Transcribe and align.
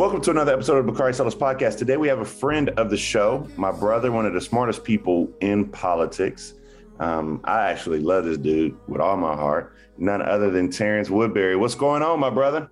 Welcome 0.00 0.22
to 0.22 0.30
another 0.30 0.54
episode 0.54 0.78
of 0.78 0.86
Bakari 0.86 1.12
Sellers 1.12 1.34
Podcast. 1.34 1.76
Today 1.76 1.98
we 1.98 2.08
have 2.08 2.20
a 2.20 2.24
friend 2.24 2.70
of 2.70 2.88
the 2.88 2.96
show, 2.96 3.46
my 3.58 3.70
brother, 3.70 4.10
one 4.10 4.24
of 4.24 4.32
the 4.32 4.40
smartest 4.40 4.82
people 4.82 5.30
in 5.42 5.68
politics. 5.68 6.54
Um, 7.00 7.42
I 7.44 7.70
actually 7.70 7.98
love 8.00 8.24
this 8.24 8.38
dude 8.38 8.74
with 8.88 9.02
all 9.02 9.18
my 9.18 9.34
heart. 9.34 9.76
None 9.98 10.22
other 10.22 10.50
than 10.50 10.70
Terrance 10.70 11.10
Woodbury. 11.10 11.54
What's 11.54 11.74
going 11.74 12.02
on, 12.02 12.18
my 12.18 12.30
brother? 12.30 12.70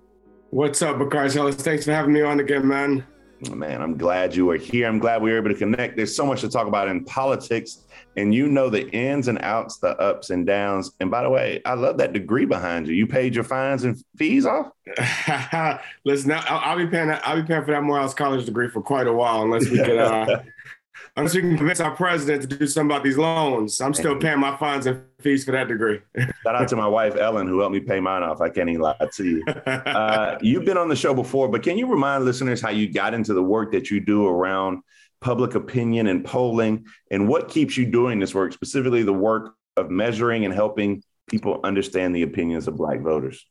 What's 0.49 0.81
up, 0.81 0.97
Bakari 0.97 1.29
Sellers? 1.29 1.53
Thanks 1.53 1.85
for 1.85 1.91
having 1.91 2.13
me 2.13 2.23
on 2.23 2.39
again, 2.39 2.67
man. 2.67 3.05
Man, 3.41 3.81
I'm 3.81 3.97
glad 3.97 4.35
you 4.35 4.49
are 4.49 4.57
here. 4.57 4.87
I'm 4.87 4.99
glad 4.99 5.21
we 5.21 5.31
were 5.31 5.37
able 5.37 5.49
to 5.49 5.55
connect. 5.55 5.95
There's 5.95 6.13
so 6.13 6.25
much 6.25 6.41
to 6.41 6.49
talk 6.49 6.67
about 6.67 6.89
in 6.89 7.05
politics, 7.05 7.85
and 8.17 8.33
you 8.35 8.47
know 8.47 8.69
the 8.69 8.89
ins 8.89 9.29
and 9.29 9.39
outs, 9.41 9.77
the 9.77 9.97
ups 9.97 10.29
and 10.29 10.45
downs. 10.45 10.91
And 10.99 11.09
by 11.09 11.23
the 11.23 11.29
way, 11.29 11.61
I 11.63 11.75
love 11.75 11.97
that 11.99 12.11
degree 12.11 12.45
behind 12.45 12.87
you. 12.87 12.95
You 12.95 13.07
paid 13.07 13.35
your 13.35 13.45
fines 13.45 13.85
and 13.85 13.97
fees 14.17 14.45
off. 14.45 14.71
Listen, 16.03 16.31
I'll, 16.31 16.43
I'll, 16.49 16.77
be 16.77 16.87
paying. 16.87 17.11
I'll 17.23 17.41
be 17.41 17.47
paying 17.47 17.63
for 17.63 17.71
that 17.71 17.83
Morehouse 17.83 18.13
College 18.13 18.45
degree 18.45 18.67
for 18.67 18.81
quite 18.81 19.07
a 19.07 19.13
while, 19.13 19.43
unless 19.43 19.69
we 19.69 19.77
can 19.77 19.99
uh, 19.99 20.43
unless 21.15 21.35
we 21.35 21.41
can 21.41 21.57
convince 21.57 21.79
our 21.79 21.95
president 21.95 22.41
to 22.41 22.57
do 22.57 22.67
something 22.67 22.95
about 22.95 23.03
these 23.03 23.17
loans. 23.17 23.79
I'm 23.81 23.93
still 23.93 24.17
paying 24.17 24.39
my 24.39 24.55
fines 24.57 24.85
and 24.85 25.03
fees 25.19 25.45
for 25.45 25.51
that 25.51 25.67
degree. 25.67 25.99
Shout 26.17 26.55
out 26.55 26.67
to 26.69 26.75
my 26.75 26.87
wife 26.87 27.15
Ellen, 27.15 27.47
who 27.47 27.59
helped 27.59 27.73
me 27.73 27.79
pay 27.79 27.99
mine 27.99 28.23
off. 28.23 28.41
I 28.41 28.49
can't 28.49 28.69
even 28.69 28.81
lie 28.81 28.95
to 29.13 29.25
you. 29.25 29.43
Uh, 29.89 30.37
you've 30.41 30.65
been 30.65 30.77
on 30.77 30.87
the 30.87 30.95
show 30.95 31.13
before, 31.13 31.47
but 31.47 31.63
can 31.63 31.77
you 31.77 31.87
remind 31.87 32.23
listeners 32.23 32.61
how 32.61 32.69
you 32.69 32.91
got 32.91 33.13
into 33.13 33.33
the 33.33 33.41
work 33.41 33.71
that 33.71 33.89
you 33.89 33.99
do 33.99 34.27
around 34.27 34.81
public 35.21 35.55
opinion 35.55 36.07
and 36.07 36.23
polling, 36.23 36.85
and 37.11 37.27
what 37.27 37.49
keeps 37.49 37.75
you 37.77 37.85
doing 37.85 38.19
this 38.19 38.33
work, 38.33 38.53
specifically 38.53 39.03
the 39.03 39.13
work 39.13 39.55
of 39.77 39.89
measuring 39.89 40.45
and 40.45 40.53
helping 40.53 41.03
people 41.29 41.59
understand 41.63 42.15
the 42.15 42.23
opinions 42.23 42.67
of 42.67 42.77
Black 42.77 43.01
voters? 43.01 43.45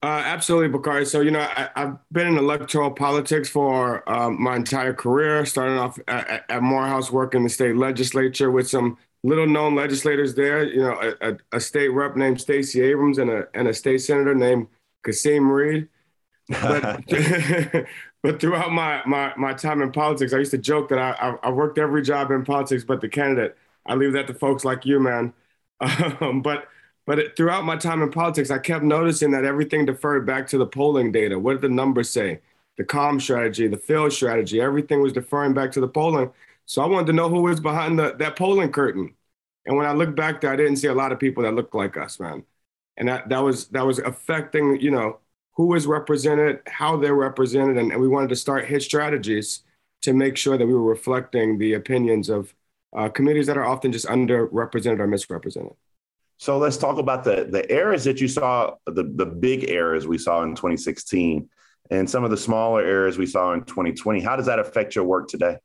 Uh, 0.00 0.22
absolutely, 0.24 0.68
Bakari. 0.68 1.04
So, 1.04 1.20
you 1.20 1.32
know, 1.32 1.40
I, 1.40 1.70
have 1.74 1.98
been 2.12 2.28
in 2.28 2.38
electoral 2.38 2.92
politics 2.92 3.48
for 3.48 4.08
um, 4.08 4.40
my 4.40 4.54
entire 4.54 4.94
career, 4.94 5.44
starting 5.44 5.76
off 5.76 5.98
at, 6.06 6.44
at, 6.48 6.62
Morehouse, 6.62 7.10
working 7.10 7.38
in 7.38 7.44
the 7.44 7.50
state 7.50 7.74
legislature 7.74 8.52
with 8.52 8.68
some 8.68 8.96
little 9.24 9.46
known 9.46 9.74
legislators 9.74 10.36
there, 10.36 10.62
you 10.62 10.82
know, 10.82 11.14
a, 11.20 11.36
a 11.50 11.60
state 11.60 11.88
rep 11.88 12.14
named 12.14 12.40
Stacey 12.40 12.80
Abrams 12.80 13.18
and 13.18 13.28
a, 13.28 13.48
and 13.54 13.66
a 13.66 13.74
state 13.74 13.98
senator 13.98 14.36
named 14.36 14.68
Kasim 15.04 15.50
Reed. 15.50 15.88
But, 16.48 17.02
but 18.22 18.40
throughout 18.40 18.70
my, 18.70 19.02
my, 19.04 19.32
my 19.36 19.52
time 19.52 19.82
in 19.82 19.90
politics, 19.90 20.32
I 20.32 20.38
used 20.38 20.52
to 20.52 20.58
joke 20.58 20.90
that 20.90 21.00
I, 21.00 21.10
I, 21.10 21.48
I 21.48 21.50
worked 21.50 21.76
every 21.76 22.02
job 22.02 22.30
in 22.30 22.44
politics 22.44 22.84
but 22.84 23.00
the 23.00 23.08
candidate. 23.08 23.56
I 23.84 23.96
leave 23.96 24.12
that 24.12 24.28
to 24.28 24.34
folks 24.34 24.64
like 24.64 24.86
you, 24.86 25.00
man. 25.00 25.32
Um, 26.20 26.42
but 26.42 26.66
but 27.08 27.34
throughout 27.38 27.64
my 27.64 27.74
time 27.74 28.02
in 28.02 28.10
politics, 28.10 28.50
I 28.50 28.58
kept 28.58 28.84
noticing 28.84 29.30
that 29.30 29.46
everything 29.46 29.86
deferred 29.86 30.26
back 30.26 30.46
to 30.48 30.58
the 30.58 30.66
polling 30.66 31.10
data. 31.10 31.38
What 31.38 31.54
did 31.54 31.62
the 31.62 31.70
numbers 31.70 32.10
say? 32.10 32.40
The 32.76 32.84
calm 32.84 33.18
strategy, 33.18 33.66
the 33.66 33.78
field 33.78 34.12
strategy, 34.12 34.60
everything 34.60 35.00
was 35.00 35.14
deferring 35.14 35.54
back 35.54 35.72
to 35.72 35.80
the 35.80 35.88
polling. 35.88 36.30
So 36.66 36.82
I 36.82 36.86
wanted 36.86 37.06
to 37.06 37.14
know 37.14 37.30
who 37.30 37.40
was 37.40 37.60
behind 37.60 37.98
the, 37.98 38.14
that 38.18 38.36
polling 38.36 38.72
curtain. 38.72 39.14
And 39.64 39.74
when 39.74 39.86
I 39.86 39.92
looked 39.94 40.16
back 40.16 40.42
there, 40.42 40.52
I 40.52 40.56
didn't 40.56 40.76
see 40.76 40.88
a 40.88 40.92
lot 40.92 41.10
of 41.10 41.18
people 41.18 41.44
that 41.44 41.54
looked 41.54 41.74
like 41.74 41.96
us, 41.96 42.20
man. 42.20 42.44
And 42.98 43.08
that, 43.08 43.30
that 43.30 43.38
was 43.38 43.68
that 43.68 43.86
was 43.86 44.00
affecting, 44.00 44.78
you 44.78 44.90
know, 44.90 45.20
who 45.54 45.68
was 45.68 45.86
represented, 45.86 46.60
how 46.66 46.98
they're 46.98 47.14
represented, 47.14 47.78
and, 47.78 47.90
and 47.90 48.02
we 48.02 48.08
wanted 48.08 48.28
to 48.28 48.36
start 48.36 48.66
hit 48.66 48.82
strategies 48.82 49.62
to 50.02 50.12
make 50.12 50.36
sure 50.36 50.58
that 50.58 50.66
we 50.66 50.74
were 50.74 50.84
reflecting 50.84 51.56
the 51.56 51.72
opinions 51.72 52.28
of 52.28 52.54
uh, 52.94 53.08
communities 53.08 53.46
that 53.46 53.56
are 53.56 53.64
often 53.64 53.92
just 53.92 54.06
underrepresented 54.06 54.98
or 54.98 55.06
misrepresented. 55.06 55.74
So 56.38 56.56
let's 56.56 56.76
talk 56.76 56.98
about 56.98 57.24
the 57.24 57.48
the 57.50 57.68
errors 57.70 58.04
that 58.04 58.20
you 58.20 58.28
saw, 58.28 58.74
the 58.86 59.02
the 59.02 59.26
big 59.26 59.68
errors 59.68 60.06
we 60.06 60.18
saw 60.18 60.42
in 60.42 60.54
2016, 60.54 61.48
and 61.90 62.08
some 62.08 62.24
of 62.24 62.30
the 62.30 62.36
smaller 62.36 62.80
errors 62.80 63.18
we 63.18 63.26
saw 63.26 63.52
in 63.52 63.64
2020. 63.64 64.20
How 64.20 64.36
does 64.36 64.46
that 64.46 64.60
affect 64.60 64.94
your 64.94 65.04
work 65.04 65.28
today? 65.28 65.56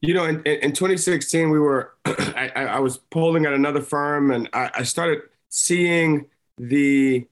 You 0.00 0.14
know, 0.14 0.24
in, 0.24 0.44
in 0.44 0.72
2016, 0.72 1.50
we 1.50 1.58
were 1.60 1.94
I, 2.06 2.50
I, 2.56 2.80
was 2.80 2.98
polling 2.98 3.46
at 3.46 3.52
another 3.52 3.82
firm, 3.82 4.32
and 4.32 4.48
I, 4.52 4.70
I 4.74 4.82
started 4.84 5.20
seeing 5.50 6.26
the 6.56 7.26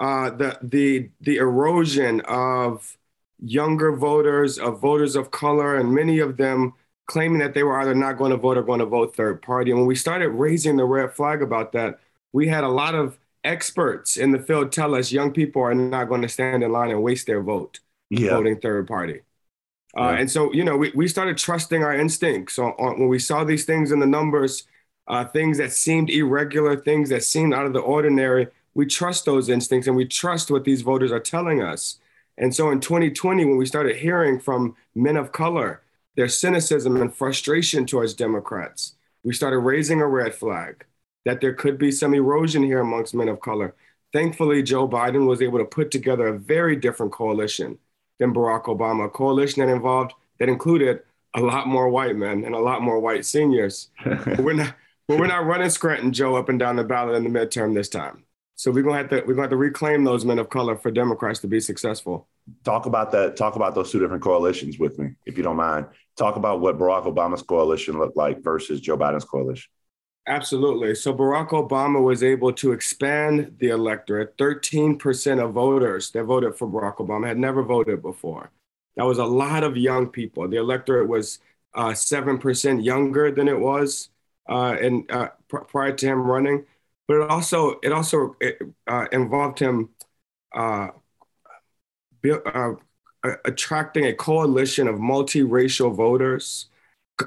uh, 0.00 0.30
the 0.30 0.58
the 0.62 1.10
the 1.20 1.36
erosion 1.36 2.22
of 2.22 2.96
younger 3.38 3.94
voters, 3.94 4.58
of 4.58 4.80
voters 4.80 5.14
of 5.14 5.30
color, 5.30 5.76
and 5.76 5.94
many 5.94 6.20
of 6.20 6.38
them 6.38 6.72
claiming 7.06 7.40
that 7.40 7.52
they 7.52 7.64
were 7.64 7.78
either 7.80 7.94
not 7.94 8.16
going 8.16 8.30
to 8.30 8.36
vote 8.36 8.56
or 8.56 8.62
going 8.62 8.78
to 8.78 8.86
vote 8.86 9.14
third 9.14 9.42
party. 9.42 9.72
And 9.72 9.80
when 9.80 9.86
we 9.86 9.96
started 9.96 10.30
raising 10.30 10.76
the 10.76 10.84
red 10.84 11.12
flag 11.12 11.42
about 11.42 11.72
that, 11.72 11.98
we 12.32 12.48
had 12.48 12.64
a 12.64 12.68
lot 12.68 12.94
of 12.94 13.18
experts 13.44 14.16
in 14.16 14.32
the 14.32 14.38
field 14.38 14.70
tell 14.72 14.94
us 14.94 15.10
young 15.12 15.32
people 15.32 15.62
are 15.62 15.74
not 15.74 16.08
going 16.08 16.22
to 16.22 16.28
stand 16.28 16.62
in 16.62 16.70
line 16.72 16.90
and 16.90 17.02
waste 17.02 17.26
their 17.26 17.42
vote 17.42 17.80
yeah. 18.10 18.30
voting 18.30 18.58
third 18.60 18.86
party. 18.86 19.20
Uh, 19.96 20.14
And 20.18 20.30
so, 20.30 20.52
you 20.52 20.62
know, 20.62 20.76
we, 20.76 20.92
we 20.94 21.08
started 21.08 21.36
trusting 21.36 21.82
our 21.82 21.94
instincts. 21.94 22.54
So 22.54 22.66
on, 22.78 23.00
when 23.00 23.08
we 23.08 23.18
saw 23.18 23.44
these 23.44 23.64
things 23.64 23.90
in 23.90 23.98
the 23.98 24.06
numbers, 24.06 24.66
uh, 25.08 25.24
things 25.24 25.58
that 25.58 25.72
seemed 25.72 26.10
irregular, 26.10 26.76
things 26.76 27.08
that 27.08 27.24
seemed 27.24 27.54
out 27.54 27.66
of 27.66 27.72
the 27.72 27.80
ordinary, 27.80 28.48
we 28.74 28.86
trust 28.86 29.24
those 29.24 29.48
instincts 29.48 29.88
and 29.88 29.96
we 29.96 30.04
trust 30.06 30.50
what 30.50 30.64
these 30.64 30.82
voters 30.82 31.10
are 31.10 31.20
telling 31.20 31.62
us. 31.62 31.98
And 32.38 32.54
so 32.54 32.70
in 32.70 32.80
2020, 32.80 33.44
when 33.44 33.56
we 33.56 33.66
started 33.66 33.96
hearing 33.96 34.38
from 34.38 34.76
men 34.94 35.16
of 35.16 35.32
color 35.32 35.82
their 36.16 36.28
cynicism 36.28 36.96
and 37.00 37.14
frustration 37.14 37.86
towards 37.86 38.14
Democrats, 38.14 38.94
we 39.24 39.32
started 39.34 39.58
raising 39.58 40.00
a 40.00 40.06
red 40.06 40.34
flag 40.34 40.84
that 41.24 41.40
there 41.40 41.54
could 41.54 41.78
be 41.78 41.90
some 41.90 42.14
erosion 42.14 42.62
here 42.62 42.80
amongst 42.80 43.14
men 43.14 43.28
of 43.28 43.40
color. 43.40 43.74
Thankfully, 44.12 44.62
Joe 44.62 44.88
Biden 44.88 45.26
was 45.26 45.42
able 45.42 45.58
to 45.58 45.64
put 45.64 45.90
together 45.90 46.28
a 46.28 46.38
very 46.38 46.76
different 46.76 47.12
coalition 47.12 47.78
than 48.18 48.34
Barack 48.34 48.64
Obama, 48.64 49.06
a 49.06 49.08
coalition 49.08 49.64
that 49.64 49.72
involved 49.72 50.14
that 50.38 50.48
included 50.48 51.00
a 51.34 51.40
lot 51.40 51.68
more 51.68 51.88
white 51.88 52.16
men 52.16 52.44
and 52.44 52.54
a 52.54 52.58
lot 52.58 52.82
more 52.82 52.98
white 52.98 53.24
seniors. 53.24 53.88
but 54.04 54.40
we're 54.40 54.54
not, 54.54 54.74
but 55.06 55.18
we're 55.18 55.26
not 55.26 55.46
running 55.46 55.70
Scranton 55.70 56.12
Joe 56.12 56.36
up 56.36 56.48
and 56.48 56.58
down 56.58 56.76
the 56.76 56.84
ballot 56.84 57.16
in 57.16 57.24
the 57.24 57.30
midterm 57.30 57.74
this 57.74 57.88
time. 57.88 58.24
So 58.56 58.70
we're 58.70 58.82
gonna 58.82 58.98
have 58.98 59.08
to 59.10 59.22
we're 59.26 59.34
gonna 59.34 59.42
have 59.42 59.50
to 59.50 59.56
reclaim 59.56 60.04
those 60.04 60.24
men 60.24 60.38
of 60.38 60.50
color 60.50 60.76
for 60.76 60.90
Democrats 60.90 61.40
to 61.40 61.46
be 61.46 61.60
successful. 61.60 62.28
Talk 62.64 62.86
about 62.86 63.10
that. 63.12 63.36
Talk 63.36 63.56
about 63.56 63.74
those 63.74 63.90
two 63.90 64.00
different 64.00 64.22
coalitions 64.22 64.78
with 64.78 64.98
me, 64.98 65.12
if 65.24 65.38
you 65.38 65.42
don't 65.42 65.56
mind. 65.56 65.86
Talk 66.16 66.36
about 66.36 66.60
what 66.60 66.76
Barack 66.76 67.06
Obama's 67.06 67.42
coalition 67.42 67.98
looked 67.98 68.18
like 68.18 68.42
versus 68.42 68.80
Joe 68.80 68.98
Biden's 68.98 69.24
coalition. 69.24 69.70
Absolutely. 70.26 70.94
So 70.94 71.12
Barack 71.14 71.48
Obama 71.48 72.02
was 72.02 72.22
able 72.22 72.52
to 72.54 72.72
expand 72.72 73.56
the 73.58 73.68
electorate. 73.68 74.36
13% 74.36 75.40
of 75.42 75.52
voters 75.52 76.10
that 76.12 76.24
voted 76.24 76.56
for 76.56 76.68
Barack 76.68 76.96
Obama 76.98 77.26
had 77.26 77.38
never 77.38 77.62
voted 77.62 78.02
before. 78.02 78.50
That 78.96 79.04
was 79.06 79.18
a 79.18 79.24
lot 79.24 79.64
of 79.64 79.76
young 79.76 80.08
people. 80.08 80.46
The 80.46 80.58
electorate 80.58 81.08
was 81.08 81.40
uh, 81.74 81.94
7% 81.94 82.84
younger 82.84 83.30
than 83.32 83.48
it 83.48 83.58
was 83.58 84.10
uh, 84.48 84.76
in, 84.80 85.06
uh, 85.10 85.28
pr- 85.48 85.58
prior 85.60 85.92
to 85.92 86.06
him 86.06 86.20
running. 86.22 86.64
But 87.08 87.22
it 87.22 87.30
also, 87.30 87.80
it 87.82 87.90
also 87.92 88.36
it, 88.40 88.58
uh, 88.86 89.06
involved 89.10 89.58
him 89.58 89.88
uh, 90.54 90.88
uh, 92.24 92.72
attracting 93.44 94.06
a 94.06 94.14
coalition 94.14 94.88
of 94.88 94.96
multiracial 94.96 95.94
voters 95.94 96.66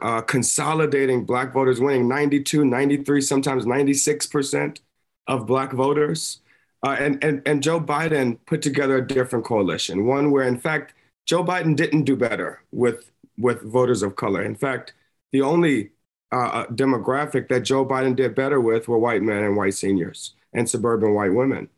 uh, 0.01 0.21
consolidating 0.21 1.25
black 1.25 1.53
voters, 1.53 1.79
winning 1.79 2.07
92, 2.07 2.65
93, 2.65 3.21
sometimes 3.21 3.65
96% 3.65 4.79
of 5.27 5.45
black 5.45 5.71
voters. 5.71 6.41
Uh, 6.85 6.97
and, 6.99 7.23
and, 7.23 7.41
and 7.45 7.63
Joe 7.63 7.79
Biden 7.79 8.37
put 8.45 8.61
together 8.61 8.97
a 8.97 9.07
different 9.07 9.45
coalition, 9.45 10.05
one 10.05 10.31
where, 10.31 10.47
in 10.47 10.59
fact, 10.59 10.93
Joe 11.25 11.43
Biden 11.43 11.75
didn't 11.75 12.03
do 12.03 12.16
better 12.16 12.61
with, 12.72 13.09
with 13.37 13.61
voters 13.61 14.03
of 14.03 14.16
color. 14.16 14.43
In 14.43 14.55
fact, 14.55 14.93
the 15.31 15.41
only 15.41 15.91
uh, 16.31 16.35
uh 16.35 16.67
demographic 16.67 17.47
that 17.49 17.61
Joe 17.61 17.85
Biden 17.85 18.16
did 18.16 18.35
better 18.35 18.59
with 18.59 18.87
were 18.87 18.97
white 18.97 19.22
men 19.22 19.43
and 19.43 19.55
white 19.55 19.75
seniors 19.75 20.34
and 20.53 20.69
suburban 20.69 21.13
white 21.13 21.34
women. 21.34 21.69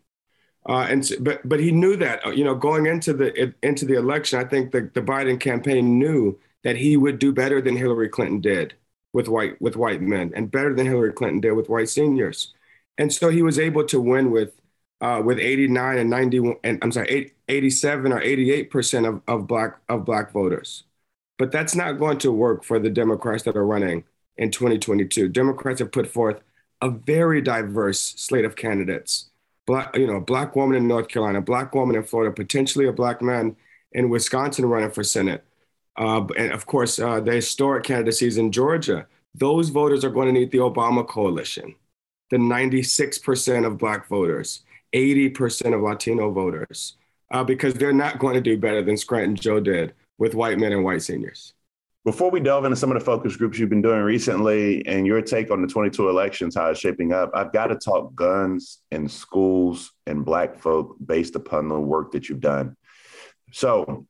Uh, 0.67 0.87
and 0.89 1.11
but 1.19 1.47
but 1.47 1.59
he 1.59 1.71
knew 1.71 1.95
that 1.95 2.25
uh, 2.25 2.31
you 2.31 2.43
know 2.43 2.55
going 2.55 2.87
into 2.87 3.13
the 3.13 3.53
into 3.61 3.85
the 3.85 3.95
election, 3.95 4.39
I 4.39 4.45
think 4.45 4.71
the, 4.71 4.89
the 4.93 5.01
Biden 5.01 5.39
campaign 5.39 5.99
knew 5.99 6.39
that 6.65 6.77
he 6.77 6.97
would 6.97 7.19
do 7.19 7.31
better 7.31 7.61
than 7.61 7.77
Hillary 7.77 8.09
Clinton 8.09 8.41
did 8.41 8.73
with 9.13 9.29
white 9.29 9.61
with 9.61 9.77
white 9.77 10.01
men, 10.01 10.33
and 10.35 10.51
better 10.51 10.73
than 10.73 10.87
Hillary 10.87 11.13
Clinton 11.13 11.39
did 11.39 11.53
with 11.53 11.69
white 11.69 11.87
seniors. 11.87 12.53
And 12.97 13.13
so 13.13 13.29
he 13.29 13.43
was 13.43 13.59
able 13.59 13.85
to 13.85 14.01
win 14.01 14.31
with 14.31 14.59
uh, 14.99 15.21
with 15.23 15.39
89 15.39 15.97
and 15.99 16.09
91, 16.09 16.57
and 16.63 16.79
I'm 16.81 16.91
sorry, 16.91 17.33
87 17.47 18.11
or 18.11 18.21
88 18.21 18.69
percent 18.71 19.05
of, 19.05 19.21
of 19.27 19.47
black 19.47 19.77
of 19.87 20.03
black 20.05 20.31
voters. 20.33 20.83
But 21.37 21.51
that's 21.51 21.75
not 21.75 21.93
going 21.99 22.17
to 22.19 22.31
work 22.31 22.63
for 22.63 22.79
the 22.79 22.89
Democrats 22.89 23.43
that 23.43 23.55
are 23.55 23.65
running 23.65 24.03
in 24.37 24.51
2022. 24.51 25.29
Democrats 25.29 25.79
have 25.79 25.91
put 25.91 26.07
forth 26.07 26.41
a 26.81 26.89
very 26.89 27.41
diverse 27.41 27.99
slate 28.17 28.45
of 28.45 28.55
candidates. 28.55 29.29
Black, 29.67 29.95
you 29.95 30.07
know, 30.07 30.15
a 30.15 30.21
black 30.21 30.55
woman 30.55 30.77
in 30.77 30.87
North 30.87 31.09
Carolina, 31.09 31.39
a 31.39 31.41
black 31.41 31.75
woman 31.75 31.95
in 31.95 32.03
Florida, 32.03 32.33
potentially 32.33 32.87
a 32.87 32.93
black 32.93 33.21
man 33.21 33.55
in 33.91 34.09
Wisconsin 34.09 34.65
running 34.65 34.91
for 34.91 35.03
Senate 35.03 35.43
uh, 35.97 36.25
and 36.37 36.51
of 36.51 36.65
course, 36.65 36.99
uh, 36.99 37.19
the 37.19 37.33
historic 37.33 37.83
candidacies 37.83 38.37
in 38.37 38.51
Georgia, 38.51 39.07
those 39.33 39.69
voters 39.69 40.03
are 40.03 40.09
going 40.09 40.27
to 40.27 40.33
need 40.39 40.51
the 40.51 40.59
Obama 40.59 41.07
coalition, 41.07 41.75
the 42.29 42.37
96% 42.37 43.65
of 43.65 43.77
Black 43.77 44.07
voters, 44.07 44.63
80% 44.93 45.73
of 45.73 45.81
Latino 45.81 46.31
voters, 46.31 46.97
uh, 47.31 47.43
because 47.43 47.73
they're 47.73 47.93
not 47.93 48.19
going 48.19 48.35
to 48.35 48.41
do 48.41 48.57
better 48.57 48.81
than 48.81 48.97
Scranton 48.97 49.35
Joe 49.35 49.59
did 49.59 49.93
with 50.17 50.35
white 50.35 50.57
men 50.57 50.71
and 50.71 50.83
white 50.83 51.01
seniors. 51.01 51.53
Before 52.05 52.29
we 52.29 52.39
delve 52.39 52.65
into 52.65 52.77
some 52.77 52.91
of 52.91 52.99
the 52.99 53.03
focus 53.03 53.35
groups 53.35 53.57
you've 53.57 53.71
been 53.71 53.81
doing 53.81 54.01
recently 54.01 54.85
and 54.85 55.07
your 55.07 55.23
take 55.23 55.49
on 55.49 55.61
the 55.61 55.67
22 55.67 56.07
elections, 56.07 56.55
how 56.55 56.69
it's 56.69 56.79
shaping 56.79 57.13
up, 57.13 57.31
I've 57.33 57.51
got 57.51 57.67
to 57.67 57.75
talk 57.75 58.13
guns 58.13 58.79
in 58.91 59.09
schools 59.09 59.91
and 60.05 60.23
Black 60.23 60.59
folk 60.59 60.97
based 61.03 61.35
upon 61.35 61.67
the 61.67 61.79
work 61.79 62.11
that 62.11 62.29
you've 62.29 62.41
done. 62.41 62.77
So, 63.51 64.05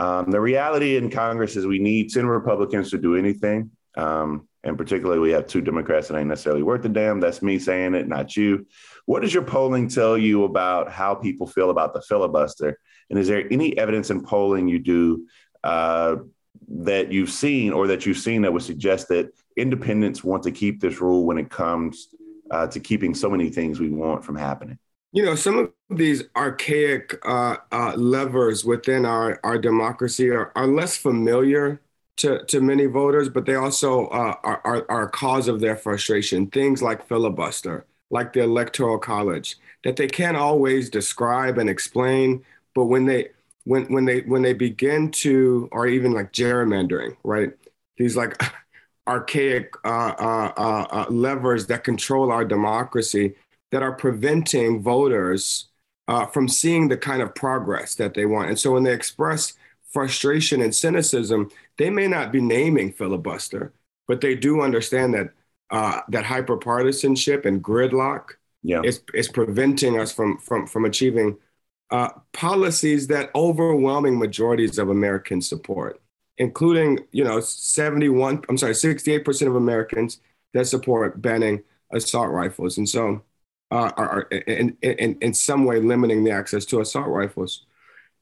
um, 0.00 0.30
the 0.30 0.40
reality 0.40 0.96
in 0.96 1.10
Congress 1.10 1.56
is 1.56 1.66
we 1.66 1.78
need 1.78 2.10
10 2.10 2.24
Republicans 2.24 2.90
to 2.90 2.96
do 2.96 3.16
anything. 3.16 3.70
Um, 3.98 4.48
and 4.64 4.78
particularly, 4.78 5.20
we 5.20 5.32
have 5.32 5.46
two 5.46 5.60
Democrats 5.60 6.08
that 6.08 6.16
ain't 6.16 6.28
necessarily 6.28 6.62
worth 6.62 6.86
a 6.86 6.88
damn. 6.88 7.20
That's 7.20 7.42
me 7.42 7.58
saying 7.58 7.94
it, 7.94 8.08
not 8.08 8.34
you. 8.34 8.66
What 9.04 9.20
does 9.20 9.34
your 9.34 9.42
polling 9.42 9.88
tell 9.88 10.16
you 10.16 10.44
about 10.44 10.90
how 10.90 11.14
people 11.14 11.46
feel 11.46 11.68
about 11.68 11.92
the 11.92 12.00
filibuster? 12.00 12.78
And 13.10 13.18
is 13.18 13.28
there 13.28 13.46
any 13.50 13.76
evidence 13.76 14.08
in 14.08 14.22
polling 14.22 14.68
you 14.68 14.78
do 14.78 15.26
uh, 15.64 16.16
that 16.68 17.12
you've 17.12 17.30
seen 17.30 17.74
or 17.74 17.86
that 17.88 18.06
you've 18.06 18.16
seen 18.16 18.40
that 18.42 18.52
would 18.54 18.62
suggest 18.62 19.08
that 19.08 19.30
independents 19.58 20.24
want 20.24 20.44
to 20.44 20.50
keep 20.50 20.80
this 20.80 21.02
rule 21.02 21.26
when 21.26 21.36
it 21.36 21.50
comes 21.50 22.08
uh, 22.50 22.66
to 22.68 22.80
keeping 22.80 23.14
so 23.14 23.28
many 23.28 23.50
things 23.50 23.78
we 23.78 23.90
want 23.90 24.24
from 24.24 24.36
happening? 24.36 24.78
You 25.12 25.24
know, 25.24 25.34
some 25.34 25.58
of 25.58 25.72
these 25.98 26.24
archaic 26.36 27.18
uh, 27.26 27.56
uh 27.72 27.94
levers 27.96 28.64
within 28.64 29.04
our, 29.04 29.40
our 29.42 29.58
democracy 29.58 30.30
are, 30.30 30.52
are 30.54 30.66
less 30.66 30.96
familiar 30.96 31.80
to, 32.18 32.44
to 32.44 32.60
many 32.60 32.86
voters, 32.86 33.28
but 33.28 33.46
they 33.46 33.54
also 33.54 34.06
uh, 34.08 34.34
are, 34.44 34.60
are, 34.64 34.86
are, 34.90 35.02
a 35.04 35.10
cause 35.10 35.48
of 35.48 35.60
their 35.60 35.74
frustration. 35.74 36.46
Things 36.48 36.82
like 36.82 37.08
filibuster, 37.08 37.86
like 38.10 38.32
the 38.32 38.42
electoral 38.42 38.98
college, 38.98 39.56
that 39.84 39.96
they 39.96 40.06
can't 40.06 40.36
always 40.36 40.90
describe 40.90 41.58
and 41.58 41.70
explain, 41.70 42.44
but 42.74 42.84
when 42.84 43.06
they 43.06 43.30
when 43.64 43.86
when 43.86 44.04
they 44.04 44.20
when 44.20 44.42
they 44.42 44.52
begin 44.52 45.10
to, 45.10 45.68
or 45.72 45.86
even 45.86 46.12
like 46.12 46.32
gerrymandering, 46.32 47.16
right? 47.24 47.52
These 47.96 48.16
like 48.16 48.40
archaic 49.08 49.72
uh, 49.84 50.14
uh, 50.18 50.52
uh, 50.56 51.06
levers 51.08 51.66
that 51.66 51.84
control 51.84 52.30
our 52.30 52.44
democracy 52.44 53.34
that 53.70 53.82
are 53.82 53.92
preventing 53.92 54.82
voters 54.82 55.68
uh, 56.08 56.26
from 56.26 56.48
seeing 56.48 56.88
the 56.88 56.96
kind 56.96 57.22
of 57.22 57.34
progress 57.34 57.94
that 57.94 58.14
they 58.14 58.26
want. 58.26 58.48
And 58.48 58.58
so 58.58 58.72
when 58.72 58.82
they 58.82 58.92
express 58.92 59.54
frustration 59.90 60.60
and 60.60 60.74
cynicism, 60.74 61.50
they 61.78 61.90
may 61.90 62.08
not 62.08 62.32
be 62.32 62.40
naming 62.40 62.92
filibuster, 62.92 63.72
but 64.08 64.20
they 64.20 64.34
do 64.34 64.60
understand 64.60 65.14
that 65.14 65.30
uh, 65.70 66.00
that 66.08 66.24
hyperpartisanship 66.24 67.46
and 67.46 67.62
gridlock 67.62 68.30
yeah. 68.62 68.82
is, 68.82 69.02
is 69.14 69.28
preventing 69.28 70.00
us 70.00 70.12
from, 70.12 70.36
from, 70.38 70.66
from 70.66 70.84
achieving 70.84 71.36
uh, 71.90 72.08
policies 72.32 73.06
that 73.06 73.30
overwhelming 73.34 74.18
majorities 74.18 74.78
of 74.78 74.88
Americans 74.88 75.48
support, 75.48 76.00
including, 76.38 76.98
you 77.12 77.24
know, 77.24 77.40
71, 77.40 78.42
I'm 78.48 78.58
sorry, 78.58 78.72
68% 78.72 79.46
of 79.46 79.54
Americans 79.54 80.20
that 80.54 80.66
support 80.66 81.22
banning 81.22 81.62
assault 81.92 82.30
rifles. 82.30 82.78
And 82.78 82.88
so, 82.88 83.22
are, 83.70 84.22
in, 84.22 84.76
in, 84.82 85.16
in 85.20 85.34
some 85.34 85.64
way 85.64 85.80
limiting 85.80 86.24
the 86.24 86.30
access 86.30 86.64
to 86.66 86.80
assault 86.80 87.08
rifles. 87.08 87.66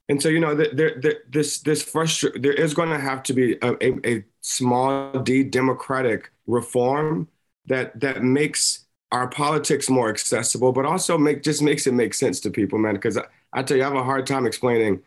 And 0.07 0.21
so, 0.21 0.29
you 0.29 0.39
know, 0.39 0.55
there, 0.55 0.99
there, 0.99 1.17
this 1.29 1.59
this 1.59 1.83
frustration. 1.83 2.41
There 2.41 2.53
is 2.53 2.73
going 2.73 2.89
to 2.89 2.99
have 2.99 3.21
to 3.23 3.33
be 3.33 3.57
a, 3.61 3.73
a, 3.81 4.07
a, 4.07 4.23
small 4.41 5.19
d 5.19 5.43
democratic 5.43 6.31
reform 6.47 7.27
that 7.67 7.99
that 7.99 8.23
makes 8.23 8.85
our 9.11 9.27
politics 9.27 9.89
more 9.89 10.09
accessible, 10.09 10.71
but 10.71 10.85
also 10.85 11.17
make 11.17 11.43
just 11.43 11.61
makes 11.61 11.85
it 11.85 11.93
make 11.93 12.15
sense 12.15 12.39
to 12.39 12.49
people, 12.49 12.79
man. 12.79 12.95
Because 12.95 13.17
I, 13.17 13.25
I, 13.53 13.61
tell 13.61 13.77
you, 13.77 13.83
I 13.83 13.87
have 13.87 13.95
a 13.95 14.03
hard 14.03 14.25
time 14.25 14.47
explaining 14.47 15.03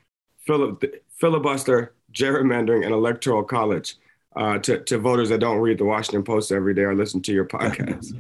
filib- 0.48 0.94
filibuster, 1.18 1.94
gerrymandering, 2.12 2.84
and 2.84 2.94
electoral 2.94 3.42
college 3.42 3.96
uh, 4.36 4.58
to 4.58 4.78
to 4.84 4.98
voters 4.98 5.30
that 5.30 5.40
don't 5.40 5.58
read 5.58 5.78
the 5.78 5.84
Washington 5.84 6.22
Post 6.22 6.52
every 6.52 6.74
day 6.74 6.82
or 6.82 6.94
listen 6.94 7.20
to 7.22 7.32
your 7.32 7.46
podcast. 7.46 8.12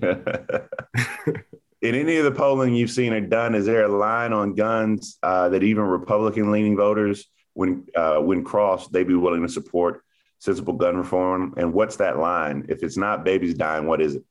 in 1.82 1.96
any 1.96 2.16
of 2.16 2.24
the 2.24 2.30
polling 2.30 2.74
you've 2.74 2.90
seen 2.90 3.12
or 3.12 3.20
done, 3.20 3.54
is 3.54 3.66
there 3.66 3.84
a 3.84 3.88
line 3.88 4.32
on 4.32 4.54
guns 4.54 5.18
uh, 5.22 5.48
that 5.48 5.62
even 5.62 5.82
Republican 5.82 6.52
leaning 6.52 6.76
voters, 6.76 7.26
when 7.54 7.86
uh, 7.96 8.18
when 8.18 8.44
crossed, 8.44 8.92
they'd 8.92 9.08
be 9.08 9.14
willing 9.14 9.42
to 9.42 9.48
support 9.48 10.04
sensible 10.38 10.74
gun 10.74 10.96
reform? 10.96 11.54
And 11.56 11.72
what's 11.72 11.96
that 11.96 12.18
line? 12.18 12.66
If 12.68 12.82
it's 12.82 12.96
not 12.96 13.24
babies 13.24 13.54
dying, 13.54 13.86
what 13.86 14.00
is 14.00 14.14
it? 14.14 14.24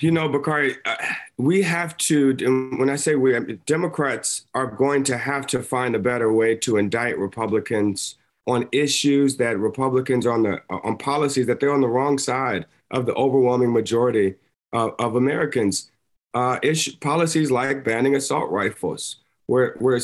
You 0.00 0.10
know, 0.10 0.28
Bakari, 0.28 0.76
uh, 0.84 0.96
we 1.36 1.62
have 1.62 1.96
to, 1.98 2.34
when 2.76 2.90
I 2.90 2.96
say 2.96 3.14
we, 3.14 3.38
Democrats 3.66 4.46
are 4.54 4.66
going 4.66 5.04
to 5.04 5.16
have 5.16 5.46
to 5.48 5.62
find 5.62 5.94
a 5.94 6.00
better 6.00 6.32
way 6.32 6.56
to 6.56 6.78
indict 6.78 7.16
Republicans 7.18 8.16
on 8.46 8.68
issues 8.72 9.36
that 9.36 9.56
Republicans 9.58 10.26
on 10.26 10.42
the 10.42 10.60
on 10.68 10.96
policies 10.98 11.46
that 11.46 11.60
they're 11.60 11.72
on 11.72 11.80
the 11.80 11.86
wrong 11.86 12.18
side 12.18 12.66
of 12.90 13.06
the 13.06 13.14
overwhelming 13.14 13.72
majority 13.72 14.34
of 14.72 15.14
Americans 15.14 15.91
uh, 16.34 16.58
policies 17.00 17.50
like 17.50 17.84
banning 17.84 18.16
assault 18.16 18.50
rifles, 18.50 19.16
where, 19.46 19.74
where 19.78 20.00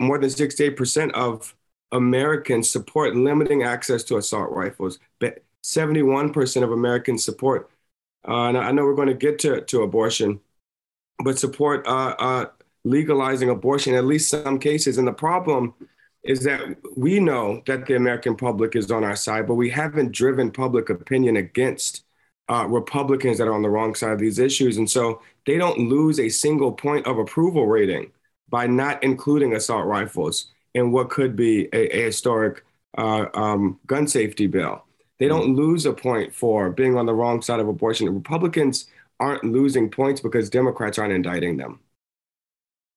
more 0.00 0.18
than 0.18 0.30
68% 0.30 1.12
of 1.12 1.54
Americans 1.90 2.70
support 2.70 3.14
limiting 3.16 3.62
access 3.62 4.02
to 4.04 4.16
assault 4.16 4.50
rifles. 4.50 4.98
But 5.18 5.42
71% 5.62 6.62
of 6.62 6.72
Americans 6.72 7.24
support, 7.24 7.70
uh, 8.26 8.44
and 8.44 8.58
I 8.58 8.72
know 8.72 8.84
we're 8.84 8.94
going 8.94 9.08
to 9.08 9.14
get 9.14 9.38
to, 9.40 9.60
to 9.60 9.82
abortion, 9.82 10.40
but 11.22 11.38
support 11.38 11.86
uh, 11.86 12.14
uh, 12.18 12.46
legalizing 12.84 13.50
abortion 13.50 13.94
at 13.94 14.04
least 14.04 14.30
some 14.30 14.58
cases. 14.58 14.98
And 14.98 15.06
the 15.06 15.12
problem 15.12 15.74
is 16.22 16.44
that 16.44 16.76
we 16.96 17.18
know 17.18 17.62
that 17.66 17.86
the 17.86 17.96
American 17.96 18.36
public 18.36 18.76
is 18.76 18.90
on 18.90 19.04
our 19.04 19.16
side, 19.16 19.46
but 19.46 19.54
we 19.54 19.70
haven't 19.70 20.12
driven 20.12 20.50
public 20.50 20.88
opinion 20.88 21.36
against 21.36 22.04
uh, 22.48 22.66
Republicans 22.68 23.38
that 23.38 23.48
are 23.48 23.54
on 23.54 23.62
the 23.62 23.70
wrong 23.70 23.94
side 23.94 24.12
of 24.12 24.18
these 24.18 24.38
issues. 24.38 24.76
And 24.76 24.90
so 24.90 25.22
they 25.46 25.58
don't 25.58 25.88
lose 25.88 26.18
a 26.18 26.28
single 26.28 26.72
point 26.72 27.06
of 27.06 27.18
approval 27.18 27.66
rating 27.66 28.10
by 28.48 28.66
not 28.66 29.02
including 29.02 29.54
assault 29.54 29.86
rifles 29.86 30.52
in 30.74 30.92
what 30.92 31.10
could 31.10 31.36
be 31.36 31.68
a, 31.72 31.96
a 31.96 32.04
historic 32.04 32.64
uh, 32.98 33.26
um, 33.34 33.78
gun 33.86 34.06
safety 34.06 34.46
bill. 34.46 34.84
They 35.18 35.28
don't 35.28 35.54
lose 35.54 35.86
a 35.86 35.92
point 35.92 36.34
for 36.34 36.70
being 36.70 36.96
on 36.96 37.06
the 37.06 37.14
wrong 37.14 37.42
side 37.42 37.60
of 37.60 37.68
abortion. 37.68 38.12
Republicans 38.12 38.86
aren't 39.20 39.44
losing 39.44 39.88
points 39.88 40.20
because 40.20 40.50
Democrats 40.50 40.98
aren't 40.98 41.12
indicting 41.12 41.56
them. 41.56 41.80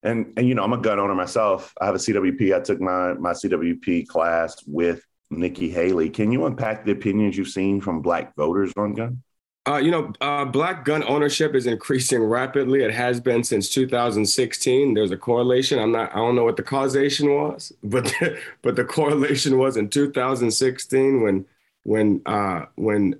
And 0.02 0.32
and 0.36 0.46
you 0.46 0.54
know, 0.54 0.62
I'm 0.62 0.72
a 0.72 0.78
gun 0.78 0.98
owner 0.98 1.14
myself. 1.14 1.72
I 1.80 1.86
have 1.86 1.94
a 1.94 1.98
CWP. 1.98 2.54
I 2.54 2.60
took 2.60 2.80
my 2.80 3.14
my 3.14 3.32
CWP 3.32 4.06
class 4.08 4.62
with 4.66 5.02
Nikki 5.30 5.68
Haley. 5.68 6.10
Can 6.10 6.32
you 6.32 6.46
unpack 6.46 6.84
the 6.84 6.92
opinions 6.92 7.36
you've 7.36 7.48
seen 7.48 7.80
from 7.80 8.02
Black 8.02 8.34
voters 8.36 8.72
on 8.76 8.94
gun? 8.94 9.22
Uh, 9.68 9.78
you 9.78 9.90
know, 9.90 10.12
uh, 10.20 10.44
black 10.44 10.84
gun 10.84 11.02
ownership 11.04 11.52
is 11.56 11.66
increasing 11.66 12.22
rapidly. 12.22 12.84
It 12.84 12.92
has 12.94 13.18
been 13.20 13.42
since 13.42 13.68
2016. 13.68 14.94
There's 14.94 15.10
a 15.10 15.16
correlation. 15.16 15.80
I'm 15.80 15.90
not. 15.90 16.12
I 16.14 16.18
don't 16.18 16.36
know 16.36 16.44
what 16.44 16.56
the 16.56 16.62
causation 16.62 17.34
was, 17.34 17.72
but 17.82 18.04
the, 18.04 18.38
but 18.62 18.76
the 18.76 18.84
correlation 18.84 19.58
was 19.58 19.76
in 19.76 19.88
2016 19.90 21.20
when 21.22 21.46
when 21.82 22.22
uh, 22.26 22.66
when 22.76 23.18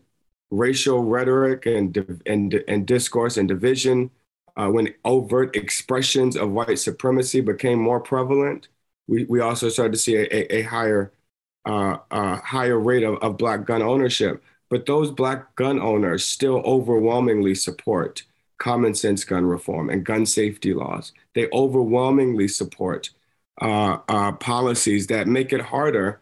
racial 0.50 1.02
rhetoric 1.04 1.66
and 1.66 2.20
and 2.26 2.54
and 2.68 2.86
discourse 2.86 3.36
and 3.36 3.48
division, 3.48 4.10
uh, 4.56 4.68
when 4.68 4.94
overt 5.04 5.56
expressions 5.56 6.36
of 6.36 6.50
white 6.52 6.78
supremacy 6.78 7.40
became 7.40 7.80
more 7.80 7.98
prevalent, 8.00 8.68
we 9.08 9.24
we 9.24 9.40
also 9.40 9.68
started 9.68 9.92
to 9.94 9.98
see 9.98 10.14
a, 10.16 10.22
a, 10.32 10.58
a 10.58 10.62
higher 10.62 11.12
uh, 11.64 11.98
uh, 12.10 12.36
higher 12.36 12.78
rate 12.78 13.02
of, 13.02 13.16
of 13.22 13.36
black 13.36 13.64
gun 13.64 13.82
ownership. 13.82 14.42
But 14.68 14.87
those 14.87 15.11
Black 15.11 15.54
gun 15.54 15.80
owners 15.80 16.25
still 16.25 16.62
overwhelmingly 16.64 17.54
support 17.54 18.25
common 18.58 18.94
sense 18.94 19.25
gun 19.25 19.44
reform 19.44 19.90
and 19.90 20.04
gun 20.04 20.26
safety 20.26 20.73
laws. 20.73 21.12
They 21.35 21.49
overwhelmingly 21.52 22.49
support 22.49 23.11
uh, 23.61 23.99
uh, 24.08 24.32
policies 24.32 25.06
that 25.08 25.26
make 25.26 25.52
it 25.52 25.61
harder, 25.61 26.20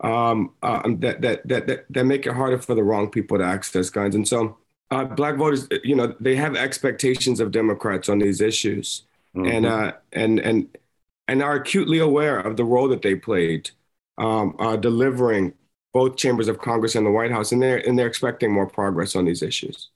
um, 0.00 0.52
uh, 0.62 0.82
that, 0.98 1.20
that, 1.22 1.48
that, 1.48 1.66
that, 1.66 1.86
that 1.90 2.04
make 2.04 2.26
it 2.26 2.32
harder 2.34 2.58
for 2.58 2.74
the 2.74 2.82
wrong 2.82 3.10
people 3.10 3.38
to 3.38 3.44
access 3.44 3.90
guns. 3.90 4.14
And 4.14 4.26
so 4.26 4.58
uh, 4.90 5.04
Black 5.04 5.36
voters, 5.36 5.68
you 5.84 5.96
know, 5.96 6.14
they 6.20 6.36
have 6.36 6.56
expectations 6.56 7.40
of 7.40 7.50
Democrats 7.50 8.08
on 8.08 8.18
these 8.18 8.40
issues 8.40 9.02
mm-hmm. 9.34 9.48
and, 9.50 9.66
uh, 9.66 9.92
and, 10.12 10.38
and, 10.40 10.76
and 11.28 11.42
are 11.42 11.56
acutely 11.56 11.98
aware 11.98 12.38
of 12.38 12.56
the 12.56 12.64
role 12.64 12.88
that 12.88 13.02
they 13.02 13.14
played 13.14 13.70
um, 14.18 14.54
uh, 14.58 14.76
delivering 14.76 15.54
both 15.96 16.16
chambers 16.16 16.46
of 16.46 16.58
Congress 16.58 16.94
and 16.94 17.06
the 17.06 17.10
White 17.10 17.30
House, 17.30 17.52
and 17.52 17.62
they're 17.62 17.78
and 17.78 17.98
they're 17.98 18.06
expecting 18.06 18.52
more 18.52 18.66
progress 18.66 19.16
on 19.16 19.24
these 19.24 19.42
issues. 19.42 19.88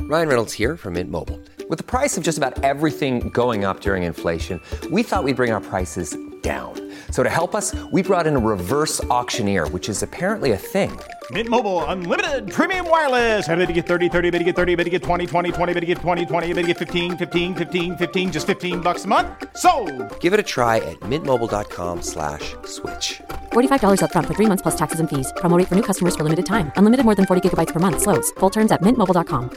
Ryan 0.00 0.28
Reynolds 0.28 0.52
here 0.52 0.76
from 0.76 0.94
Mint 0.94 1.10
Mobile. 1.10 1.40
With 1.68 1.78
the 1.78 1.84
price 1.84 2.18
of 2.18 2.24
just 2.24 2.38
about 2.38 2.54
everything 2.64 3.28
going 3.30 3.64
up 3.64 3.80
during 3.80 4.02
inflation, 4.02 4.60
we 4.90 5.04
thought 5.04 5.22
we'd 5.22 5.36
bring 5.36 5.52
our 5.52 5.60
prices 5.60 6.16
down. 6.42 6.74
So 7.10 7.22
to 7.22 7.30
help 7.30 7.54
us, 7.54 7.74
we 7.92 8.02
brought 8.02 8.26
in 8.26 8.34
a 8.36 8.38
reverse 8.38 9.02
auctioneer, 9.04 9.68
which 9.68 9.88
is 9.88 10.02
apparently 10.02 10.50
a 10.52 10.56
thing. 10.56 10.90
Mint 11.30 11.48
Mobile 11.48 11.84
unlimited 11.84 12.52
premium 12.52 12.90
wireless. 12.90 13.48
Ready 13.48 13.66
to 13.66 13.72
get 13.72 13.86
30, 13.86 14.08
30, 14.08 14.30
bit 14.30 14.38
to 14.38 14.44
get 14.44 14.56
30, 14.56 14.74
bit 14.74 14.84
to 14.84 14.90
get 14.90 15.02
20, 15.04 15.24
20, 15.24 15.52
20, 15.52 15.72
bit 15.72 15.80
to 15.80 15.86
get 15.86 15.98
20, 15.98 16.26
20, 16.26 16.52
bit 16.52 16.62
to 16.62 16.66
get 16.66 16.78
15, 16.78 17.16
15, 17.16 17.54
15, 17.54 17.96
15 17.96 18.32
just 18.32 18.46
15 18.46 18.80
bucks 18.80 19.04
a 19.04 19.08
month. 19.08 19.28
So, 19.56 19.70
Give 20.20 20.34
it 20.34 20.40
a 20.40 20.48
try 20.56 20.76
at 20.78 20.98
mintmobile.com/switch. 21.12 23.08
slash 23.54 23.80
$45 23.80 24.02
up 24.02 24.12
front 24.12 24.26
for 24.26 24.34
3 24.34 24.46
months 24.46 24.62
plus 24.62 24.76
taxes 24.76 25.00
and 25.00 25.08
fees. 25.08 25.32
Promo 25.36 25.66
for 25.66 25.74
new 25.74 25.82
customers 25.82 26.14
for 26.14 26.24
limited 26.24 26.46
time. 26.46 26.70
Unlimited 26.76 27.04
more 27.04 27.14
than 27.14 27.26
40 27.26 27.48
gigabytes 27.48 27.72
per 27.72 27.80
month 27.80 28.02
slows. 28.02 28.30
Full 28.32 28.50
terms 28.50 28.70
at 28.70 28.82
mintmobile.com. 28.82 29.50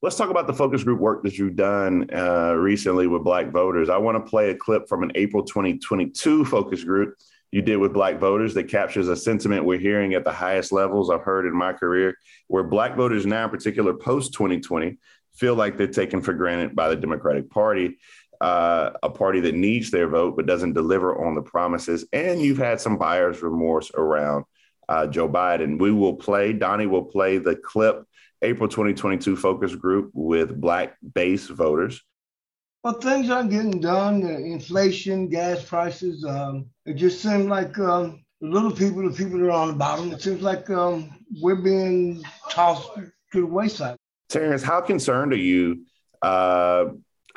Let's 0.00 0.14
talk 0.14 0.30
about 0.30 0.46
the 0.46 0.54
focus 0.54 0.84
group 0.84 1.00
work 1.00 1.24
that 1.24 1.38
you've 1.38 1.56
done 1.56 2.08
uh, 2.14 2.52
recently 2.52 3.08
with 3.08 3.24
Black 3.24 3.50
voters. 3.50 3.88
I 3.88 3.96
want 3.96 4.16
to 4.16 4.30
play 4.30 4.50
a 4.50 4.54
clip 4.54 4.88
from 4.88 5.02
an 5.02 5.10
April 5.16 5.42
2022 5.42 6.44
focus 6.44 6.84
group 6.84 7.16
you 7.50 7.62
did 7.62 7.78
with 7.78 7.92
Black 7.92 8.20
voters 8.20 8.54
that 8.54 8.68
captures 8.68 9.08
a 9.08 9.16
sentiment 9.16 9.64
we're 9.64 9.78
hearing 9.78 10.14
at 10.14 10.22
the 10.22 10.32
highest 10.32 10.70
levels 10.70 11.10
I've 11.10 11.22
heard 11.22 11.46
in 11.46 11.56
my 11.56 11.72
career, 11.72 12.14
where 12.46 12.62
Black 12.62 12.96
voters 12.96 13.26
now, 13.26 13.44
in 13.44 13.50
particular 13.50 13.94
post 13.94 14.34
2020, 14.34 14.98
feel 15.34 15.54
like 15.54 15.76
they're 15.76 15.86
taken 15.86 16.20
for 16.20 16.32
granted 16.32 16.76
by 16.76 16.88
the 16.88 16.96
Democratic 16.96 17.50
Party, 17.50 17.98
uh, 18.40 18.90
a 19.02 19.10
party 19.10 19.40
that 19.40 19.54
needs 19.54 19.90
their 19.90 20.08
vote 20.08 20.36
but 20.36 20.46
doesn't 20.46 20.74
deliver 20.74 21.24
on 21.24 21.34
the 21.34 21.42
promises. 21.42 22.06
And 22.12 22.40
you've 22.40 22.58
had 22.58 22.80
some 22.80 22.98
buyer's 22.98 23.42
remorse 23.42 23.90
around 23.94 24.44
uh, 24.88 25.06
Joe 25.06 25.28
Biden. 25.28 25.78
We 25.78 25.92
will 25.92 26.14
play, 26.14 26.52
Donnie 26.52 26.86
will 26.86 27.04
play 27.04 27.38
the 27.38 27.56
clip, 27.56 28.04
April 28.42 28.68
2022 28.68 29.36
focus 29.36 29.74
group 29.74 30.10
with 30.14 30.60
Black 30.60 30.96
base 31.14 31.46
voters. 31.46 32.02
Well, 32.84 33.00
things 33.00 33.28
aren't 33.28 33.50
getting 33.50 33.80
done. 33.80 34.22
Inflation, 34.22 35.28
gas 35.28 35.64
prices. 35.64 36.24
Um, 36.24 36.66
it 36.86 36.94
just 36.94 37.20
seems 37.20 37.46
like 37.46 37.76
um, 37.78 38.24
the 38.40 38.48
little 38.48 38.70
people, 38.70 39.02
the 39.08 39.16
people 39.16 39.38
that 39.40 39.46
are 39.46 39.50
on 39.50 39.68
the 39.68 39.74
bottom, 39.74 40.12
it 40.12 40.22
seems 40.22 40.42
like 40.42 40.70
um, 40.70 41.10
we're 41.40 41.56
being 41.56 42.22
tossed 42.50 42.88
to 42.94 43.40
the 43.40 43.46
wayside. 43.46 43.96
Terrance, 44.28 44.62
how 44.62 44.80
concerned 44.80 45.32
are 45.32 45.36
you 45.36 45.84
uh, 46.22 46.86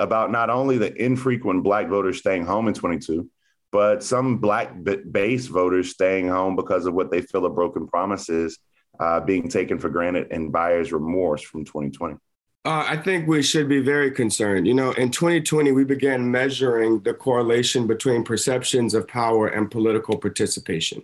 about 0.01 0.31
not 0.31 0.49
only 0.49 0.77
the 0.77 0.93
infrequent 1.01 1.63
Black 1.63 1.87
voters 1.87 2.17
staying 2.17 2.45
home 2.45 2.67
in 2.67 2.73
22, 2.73 3.29
but 3.71 4.03
some 4.03 4.39
Black 4.39 4.71
base 5.11 5.45
voters 5.45 5.91
staying 5.91 6.27
home 6.27 6.55
because 6.55 6.85
of 6.87 6.93
what 6.93 7.11
they 7.11 7.21
feel 7.21 7.45
are 7.45 7.51
broken 7.51 7.87
promises 7.87 8.57
uh, 8.99 9.19
being 9.19 9.47
taken 9.47 9.77
for 9.77 9.89
granted 9.89 10.27
and 10.31 10.51
buyer's 10.51 10.91
remorse 10.91 11.41
from 11.41 11.63
2020? 11.63 12.15
Uh, 12.63 12.85
I 12.87 12.97
think 12.97 13.27
we 13.27 13.41
should 13.41 13.69
be 13.69 13.79
very 13.79 14.11
concerned. 14.11 14.67
You 14.67 14.73
know, 14.73 14.91
in 14.91 15.11
2020, 15.11 15.71
we 15.71 15.83
began 15.83 16.29
measuring 16.29 17.01
the 17.01 17.13
correlation 17.13 17.87
between 17.87 18.23
perceptions 18.23 18.93
of 18.93 19.07
power 19.07 19.47
and 19.47 19.71
political 19.71 20.17
participation. 20.17 21.03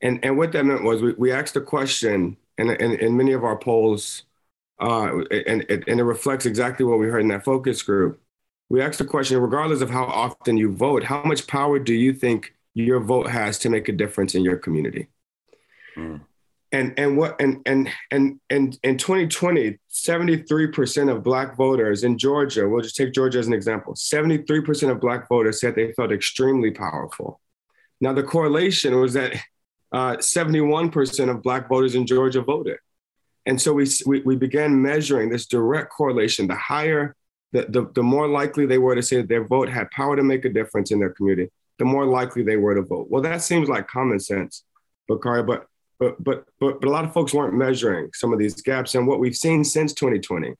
And, 0.00 0.24
and 0.24 0.38
what 0.38 0.52
that 0.52 0.64
meant 0.64 0.84
was 0.84 1.02
we, 1.02 1.12
we 1.12 1.32
asked 1.32 1.56
a 1.56 1.60
question 1.60 2.36
in, 2.56 2.70
in, 2.70 2.92
in 2.94 3.16
many 3.16 3.32
of 3.32 3.44
our 3.44 3.56
polls, 3.56 4.24
uh, 4.80 5.18
and, 5.30 5.64
and 5.68 6.00
it 6.00 6.04
reflects 6.04 6.46
exactly 6.46 6.84
what 6.84 6.98
we 6.98 7.06
heard 7.06 7.20
in 7.20 7.28
that 7.28 7.44
focus 7.44 7.82
group. 7.82 8.20
We 8.70 8.82
asked 8.82 8.98
the 8.98 9.04
question, 9.04 9.40
regardless 9.40 9.80
of 9.80 9.90
how 9.90 10.04
often 10.04 10.56
you 10.56 10.72
vote, 10.72 11.04
how 11.04 11.22
much 11.22 11.46
power 11.46 11.78
do 11.78 11.94
you 11.94 12.12
think 12.12 12.54
your 12.74 13.00
vote 13.00 13.30
has 13.30 13.58
to 13.60 13.70
make 13.70 13.88
a 13.88 13.92
difference 13.92 14.34
in 14.34 14.42
your 14.42 14.56
community? 14.56 15.08
Mm. 15.96 16.20
And 16.70 16.92
and 16.98 17.16
what 17.16 17.40
and 17.40 17.62
and 17.64 17.88
and 18.10 18.40
and 18.50 18.78
in 18.82 18.98
2020 18.98 19.78
73% 19.90 21.10
of 21.10 21.22
black 21.22 21.56
voters 21.56 22.04
in 22.04 22.18
georgia 22.18 22.68
we'll 22.68 22.82
just 22.82 22.94
take 22.94 23.14
georgia 23.14 23.38
as 23.38 23.46
an 23.46 23.54
example 23.54 23.94
73% 23.94 24.90
of 24.90 25.00
black 25.00 25.30
voters 25.30 25.62
said 25.62 25.74
they 25.74 25.92
felt 25.92 26.12
extremely 26.12 26.70
powerful. 26.70 27.40
Now 28.02 28.12
the 28.12 28.22
correlation 28.22 29.00
was 29.00 29.14
that 29.14 29.32
uh, 29.92 30.16
71% 30.16 31.30
of 31.30 31.42
black 31.42 31.70
voters 31.70 31.94
in 31.94 32.06
georgia 32.06 32.42
voted. 32.42 32.76
And 33.46 33.58
so 33.58 33.72
we, 33.72 33.88
we, 34.04 34.20
we 34.20 34.36
began 34.36 34.82
measuring 34.82 35.30
this 35.30 35.46
direct 35.46 35.90
correlation. 35.90 36.48
The 36.48 36.54
higher 36.54 37.16
the, 37.52 37.64
the, 37.68 37.90
the 37.94 38.02
more 38.02 38.28
likely 38.28 38.66
they 38.66 38.78
were 38.78 38.94
to 38.94 39.02
say 39.02 39.16
that 39.16 39.28
their 39.28 39.44
vote 39.44 39.68
had 39.68 39.90
power 39.90 40.16
to 40.16 40.22
make 40.22 40.44
a 40.44 40.50
difference 40.50 40.90
in 40.90 40.98
their 40.98 41.10
community 41.10 41.50
the 41.78 41.84
more 41.84 42.06
likely 42.06 42.42
they 42.42 42.56
were 42.56 42.74
to 42.74 42.82
vote 42.82 43.06
well 43.10 43.22
that 43.22 43.42
seems 43.42 43.68
like 43.68 43.86
common 43.86 44.20
sense 44.20 44.64
Bakari, 45.08 45.42
but 45.42 45.66
but 45.98 46.22
but 46.22 46.44
but 46.60 46.80
but 46.80 46.88
a 46.88 46.90
lot 46.90 47.04
of 47.04 47.12
folks 47.12 47.34
weren't 47.34 47.54
measuring 47.54 48.10
some 48.14 48.32
of 48.32 48.38
these 48.38 48.62
gaps. 48.62 48.94
And 48.94 49.06
what 49.06 49.18
we've 49.18 49.34
seen 49.34 49.64
since 49.64 49.92
2020 49.94 50.54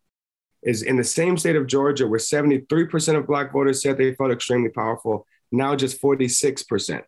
is 0.64 0.82
in 0.82 0.96
the 0.96 1.04
same 1.04 1.36
state 1.36 1.54
of 1.54 1.68
Georgia, 1.68 2.08
where 2.08 2.18
73% 2.18 3.16
of 3.16 3.28
Black 3.28 3.52
voters 3.52 3.80
said 3.80 3.96
they 3.96 4.14
felt 4.14 4.32
extremely 4.32 4.70
powerful. 4.70 5.24
Now, 5.52 5.76
just 5.76 6.02
46% 6.02 7.02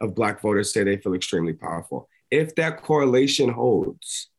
of 0.00 0.14
Black 0.14 0.40
voters 0.40 0.72
say 0.72 0.84
they 0.84 0.98
feel 0.98 1.14
extremely 1.14 1.52
powerful. 1.52 2.08
If 2.30 2.54
that 2.54 2.80
correlation 2.82 3.48
holds, 3.48 4.30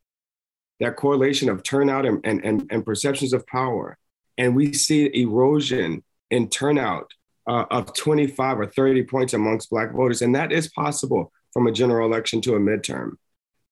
that 0.80 0.96
correlation 0.96 1.50
of 1.50 1.62
turnout 1.62 2.06
and, 2.06 2.22
and, 2.24 2.44
and, 2.46 2.66
and 2.72 2.86
perceptions 2.86 3.34
of 3.34 3.46
power, 3.48 3.98
and 4.38 4.56
we 4.56 4.74
see 4.74 5.10
erosion 5.22 6.04
in 6.30 6.50
turnout 6.50 7.12
uh, 7.48 7.66
of 7.70 7.94
25 7.94 8.60
or 8.60 8.66
30 8.68 9.04
points 9.04 9.34
amongst 9.34 9.70
Black 9.70 9.92
voters, 9.92 10.22
and 10.22 10.36
that 10.36 10.52
is 10.52 10.70
possible 10.70 11.32
from 11.52 11.68
a 11.68 11.72
general 11.72 12.08
election 12.08 12.42
to 12.42 12.56
a 12.56 12.60
midterm 12.60 13.14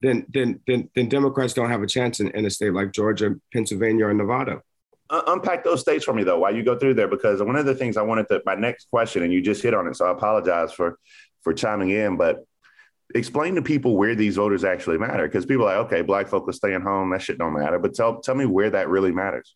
then 0.01 0.25
then 0.29 0.59
then, 0.67 0.89
then 0.95 1.09
Democrats 1.09 1.53
don't 1.53 1.69
have 1.69 1.83
a 1.83 1.87
chance 1.87 2.19
in, 2.19 2.29
in 2.31 2.45
a 2.45 2.49
state 2.49 2.73
like 2.73 2.91
Georgia, 2.91 3.35
Pennsylvania, 3.53 4.07
or 4.07 4.13
Nevada. 4.13 4.61
Uh, 5.09 5.21
unpack 5.27 5.63
those 5.63 5.81
states 5.81 6.05
for 6.05 6.13
me 6.13 6.23
though 6.23 6.39
while 6.39 6.55
you 6.55 6.63
go 6.63 6.77
through 6.77 6.93
there 6.93 7.07
because 7.07 7.43
one 7.43 7.57
of 7.57 7.65
the 7.65 7.75
things 7.75 7.97
I 7.97 8.01
wanted 8.01 8.29
to 8.29 8.41
my 8.45 8.55
next 8.55 8.89
question 8.89 9.23
and 9.23 9.33
you 9.33 9.41
just 9.41 9.61
hit 9.61 9.73
on 9.73 9.85
it 9.87 9.97
so 9.97 10.05
I 10.05 10.11
apologize 10.11 10.71
for 10.71 10.97
for 11.41 11.53
chiming 11.53 11.89
in 11.89 12.15
but 12.15 12.45
explain 13.13 13.55
to 13.55 13.61
people 13.61 13.97
where 13.97 14.15
these 14.15 14.37
voters 14.37 14.63
actually 14.63 14.97
matter 14.97 15.27
because 15.27 15.45
people 15.45 15.67
are 15.67 15.79
like 15.79 15.87
okay 15.87 16.01
black 16.01 16.29
folks 16.29 16.47
are 16.47 16.53
staying 16.53 16.79
home 16.79 17.09
that 17.09 17.21
shit 17.21 17.37
don't 17.37 17.51
matter 17.51 17.77
but 17.77 17.93
tell 17.93 18.21
tell 18.21 18.35
me 18.35 18.45
where 18.45 18.69
that 18.69 18.87
really 18.87 19.11
matters. 19.11 19.53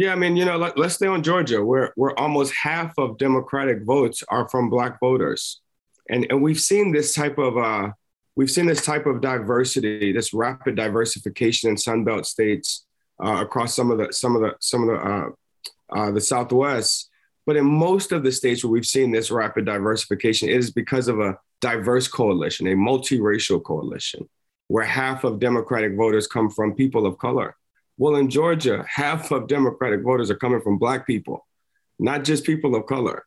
Yeah, 0.00 0.12
I 0.12 0.14
mean, 0.14 0.34
you 0.34 0.46
know, 0.46 0.56
let, 0.56 0.78
us 0.78 0.94
stay 0.94 1.08
on 1.08 1.22
Georgia, 1.22 1.62
where 1.62 1.92
where 1.94 2.18
almost 2.18 2.54
half 2.54 2.94
of 2.96 3.18
Democratic 3.18 3.82
votes 3.82 4.24
are 4.30 4.48
from 4.48 4.70
Black 4.70 4.98
voters, 4.98 5.60
and 6.08 6.26
and 6.30 6.40
we've 6.40 6.58
seen 6.58 6.90
this 6.90 7.14
type 7.14 7.36
of 7.36 7.58
uh, 7.58 7.90
we've 8.34 8.50
seen 8.50 8.64
this 8.64 8.82
type 8.82 9.04
of 9.04 9.20
diversity, 9.20 10.10
this 10.10 10.32
rapid 10.32 10.74
diversification 10.74 11.68
in 11.68 11.76
Sunbelt 11.76 12.24
states 12.24 12.86
uh, 13.22 13.42
across 13.42 13.76
some 13.76 13.90
of 13.90 13.98
the 13.98 14.10
some 14.10 14.34
of 14.34 14.40
the 14.40 14.54
some 14.58 14.88
of 14.88 14.88
the 14.88 15.06
uh, 15.06 15.28
uh, 15.94 16.10
the 16.12 16.20
Southwest. 16.22 17.10
But 17.44 17.56
in 17.56 17.66
most 17.66 18.10
of 18.10 18.22
the 18.22 18.32
states 18.32 18.64
where 18.64 18.70
we've 18.70 18.86
seen 18.86 19.10
this 19.10 19.30
rapid 19.30 19.66
diversification, 19.66 20.48
it 20.48 20.56
is 20.56 20.70
because 20.70 21.08
of 21.08 21.20
a 21.20 21.36
diverse 21.60 22.08
coalition, 22.08 22.68
a 22.68 22.74
multiracial 22.74 23.62
coalition, 23.62 24.26
where 24.68 24.84
half 24.84 25.24
of 25.24 25.40
Democratic 25.40 25.94
voters 25.94 26.26
come 26.26 26.48
from 26.48 26.74
people 26.74 27.04
of 27.04 27.18
color. 27.18 27.54
Well, 28.00 28.16
in 28.16 28.30
Georgia, 28.30 28.82
half 28.88 29.30
of 29.30 29.46
Democratic 29.46 30.00
voters 30.00 30.30
are 30.30 30.34
coming 30.34 30.62
from 30.62 30.78
Black 30.78 31.06
people, 31.06 31.46
not 31.98 32.24
just 32.24 32.44
people 32.44 32.74
of 32.74 32.86
color. 32.86 33.26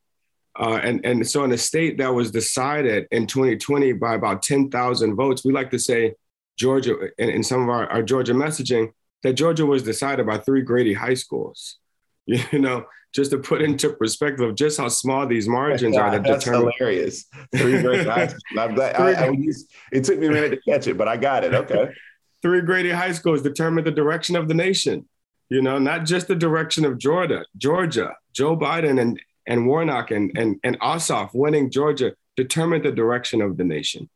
Uh, 0.59 0.79
and, 0.81 1.05
and 1.05 1.29
so 1.29 1.43
in 1.43 1.51
a 1.51 1.59
state 1.59 1.99
that 1.99 2.11
was 2.11 2.31
decided 2.31 3.07
in 3.11 3.27
2020 3.27 3.93
by 3.93 4.15
about 4.15 4.41
10,000 4.41 5.15
votes, 5.15 5.45
we 5.45 5.53
like 5.53 5.69
to 5.69 5.77
say 5.77 6.15
Georgia, 6.57 6.95
in, 7.19 7.29
in 7.29 7.43
some 7.43 7.61
of 7.61 7.69
our, 7.69 7.85
our 7.85 8.01
Georgia 8.01 8.33
messaging, 8.33 8.91
that 9.21 9.33
Georgia 9.33 9.63
was 9.63 9.83
decided 9.83 10.25
by 10.25 10.39
three 10.39 10.63
Grady 10.63 10.95
high 10.95 11.13
schools. 11.13 11.77
You 12.25 12.57
know, 12.57 12.85
just 13.13 13.29
to 13.31 13.37
put 13.37 13.61
into 13.61 13.89
perspective 13.91 14.47
of 14.49 14.55
just 14.55 14.79
how 14.79 14.87
small 14.87 15.27
these 15.27 15.47
margins 15.47 15.93
yeah, 15.93 16.01
are. 16.01 16.11
That 16.13 16.23
that's 16.23 16.45
determine- 16.45 16.71
hilarious. 16.79 17.25
Three 17.55 17.79
Grady 17.79 18.09
high 18.09 18.27
schools. 18.27 18.41
I'm 18.57 18.73
glad, 18.73 18.95
I, 18.95 19.27
I 19.27 19.37
it 19.91 20.03
took 20.03 20.17
me 20.17 20.27
a 20.27 20.31
minute 20.31 20.49
to 20.49 20.61
catch 20.61 20.87
it, 20.87 20.97
but 20.97 21.07
I 21.07 21.17
got 21.17 21.43
it. 21.43 21.53
Okay. 21.53 21.93
Three 22.43 22.61
Grady 22.61 22.91
high 22.91 23.13
schools 23.13 23.41
determined 23.41 23.87
the 23.87 23.91
direction 23.91 24.35
of 24.35 24.47
the 24.47 24.53
nation. 24.53 25.07
You 25.49 25.61
know, 25.61 25.79
not 25.79 26.05
just 26.05 26.27
the 26.27 26.35
direction 26.35 26.85
of 26.85 26.97
Georgia, 26.97 27.45
Georgia, 27.57 28.15
Joe 28.33 28.55
Biden 28.55 29.01
and 29.01 29.19
and 29.45 29.67
Warnock 29.67 30.11
and, 30.11 30.31
and, 30.37 30.59
and 30.63 30.79
Ossoff 30.79 31.31
winning 31.33 31.69
Georgia 31.69 32.15
determined 32.35 32.85
the 32.85 32.91
direction 32.91 33.41
of 33.41 33.57
the 33.57 33.63
nation. 33.63 34.09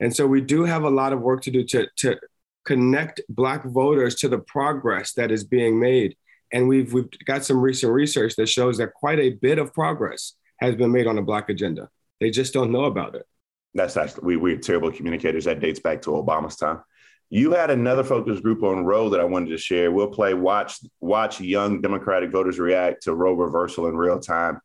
And 0.00 0.14
so 0.14 0.26
we 0.26 0.40
do 0.40 0.64
have 0.64 0.82
a 0.82 0.90
lot 0.90 1.12
of 1.12 1.20
work 1.20 1.42
to 1.42 1.50
do 1.50 1.64
to, 1.64 1.86
to 1.96 2.18
connect 2.64 3.20
Black 3.28 3.64
voters 3.64 4.16
to 4.16 4.28
the 4.28 4.38
progress 4.38 5.14
that 5.14 5.30
is 5.30 5.44
being 5.44 5.80
made. 5.80 6.16
And 6.52 6.68
we've, 6.68 6.92
we've 6.92 7.08
got 7.24 7.44
some 7.44 7.58
recent 7.58 7.92
research 7.92 8.36
that 8.36 8.48
shows 8.48 8.78
that 8.78 8.92
quite 8.92 9.18
a 9.18 9.30
bit 9.30 9.58
of 9.58 9.72
progress 9.72 10.34
has 10.58 10.74
been 10.74 10.92
made 10.92 11.06
on 11.06 11.16
the 11.16 11.22
Black 11.22 11.48
agenda. 11.48 11.88
They 12.20 12.30
just 12.30 12.52
don't 12.52 12.70
know 12.70 12.84
about 12.84 13.14
it. 13.14 13.26
That's 13.74 13.96
actually, 13.96 14.24
we, 14.24 14.36
we're 14.36 14.58
terrible 14.58 14.92
communicators. 14.92 15.44
That 15.46 15.60
dates 15.60 15.80
back 15.80 16.02
to 16.02 16.10
Obama's 16.10 16.56
time. 16.56 16.82
You 17.28 17.52
had 17.52 17.70
another 17.70 18.04
focus 18.04 18.40
group 18.40 18.62
on 18.62 18.84
Roe 18.84 19.08
that 19.10 19.20
I 19.20 19.24
wanted 19.24 19.50
to 19.50 19.58
share. 19.58 19.90
We'll 19.90 20.08
play 20.08 20.34
watch 20.34 20.78
watch 21.00 21.40
young 21.40 21.80
Democratic 21.80 22.30
voters 22.30 22.58
react 22.58 23.02
to 23.02 23.14
Roe 23.14 23.32
reversal 23.32 23.88
in 23.88 23.96
real 23.96 24.20
time. 24.20 24.60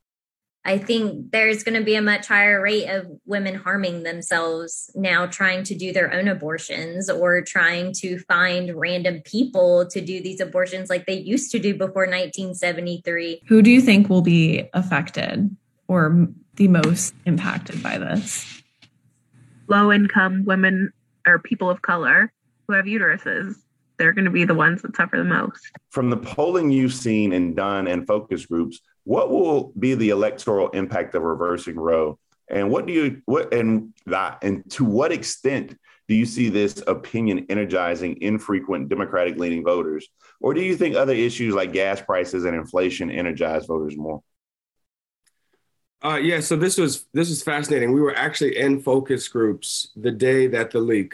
I 0.63 0.77
think 0.77 1.31
there's 1.31 1.63
going 1.63 1.79
to 1.79 1.83
be 1.83 1.95
a 1.95 2.03
much 2.03 2.27
higher 2.27 2.61
rate 2.61 2.87
of 2.87 3.07
women 3.25 3.55
harming 3.55 4.03
themselves 4.03 4.91
now 4.93 5.25
trying 5.25 5.63
to 5.63 5.75
do 5.75 5.91
their 5.91 6.13
own 6.13 6.27
abortions 6.27 7.09
or 7.09 7.41
trying 7.41 7.93
to 7.93 8.19
find 8.19 8.75
random 8.75 9.21
people 9.25 9.87
to 9.87 10.01
do 10.01 10.21
these 10.21 10.39
abortions 10.39 10.87
like 10.87 11.07
they 11.07 11.17
used 11.17 11.51
to 11.53 11.59
do 11.59 11.73
before 11.73 12.03
1973. 12.03 13.41
Who 13.47 13.63
do 13.63 13.71
you 13.71 13.81
think 13.81 14.07
will 14.07 14.21
be 14.21 14.69
affected 14.73 15.55
or 15.87 16.27
the 16.57 16.67
most 16.67 17.15
impacted 17.25 17.81
by 17.81 17.97
this? 17.97 18.61
Low 19.67 19.91
income 19.91 20.45
women 20.45 20.93
or 21.25 21.39
people 21.39 21.71
of 21.71 21.81
color 21.81 22.31
who 22.71 22.77
have 22.77 22.85
uteruses. 22.85 23.55
They're 23.97 24.13
going 24.13 24.25
to 24.25 24.31
be 24.31 24.45
the 24.45 24.55
ones 24.55 24.81
that 24.81 24.95
suffer 24.95 25.17
the 25.17 25.23
most. 25.23 25.59
From 25.89 26.09
the 26.09 26.17
polling 26.17 26.71
you've 26.71 26.93
seen 26.93 27.33
and 27.33 27.55
done 27.55 27.87
and 27.87 28.07
focus 28.07 28.45
groups, 28.45 28.79
what 29.03 29.29
will 29.29 29.73
be 29.77 29.93
the 29.93 30.09
electoral 30.09 30.69
impact 30.69 31.13
of 31.15 31.23
reversing 31.23 31.75
Roe? 31.75 32.17
And 32.49 32.69
what 32.69 32.85
do 32.85 32.93
you 32.93 33.21
what 33.25 33.53
and 33.53 33.93
that 34.07 34.39
and 34.41 34.69
to 34.71 34.83
what 34.83 35.11
extent 35.11 35.77
do 36.07 36.15
you 36.15 36.25
see 36.25 36.49
this 36.49 36.83
opinion 36.87 37.45
energizing 37.49 38.21
infrequent 38.21 38.89
Democratic 38.89 39.37
leaning 39.37 39.63
voters? 39.63 40.09
Or 40.41 40.53
do 40.53 40.61
you 40.61 40.75
think 40.75 40.95
other 40.95 41.13
issues 41.13 41.53
like 41.53 41.71
gas 41.71 42.01
prices 42.01 42.43
and 42.43 42.55
inflation 42.55 43.11
energize 43.11 43.65
voters 43.65 43.95
more? 43.95 44.21
Uh, 46.03 46.17
yeah, 46.17 46.39
so 46.39 46.55
this 46.55 46.77
was 46.77 47.05
this 47.13 47.29
was 47.29 47.43
fascinating. 47.43 47.93
We 47.93 48.01
were 48.01 48.15
actually 48.15 48.57
in 48.57 48.81
focus 48.81 49.27
groups 49.27 49.91
the 49.95 50.11
day 50.11 50.47
that 50.47 50.71
the 50.71 50.79
leak, 50.79 51.13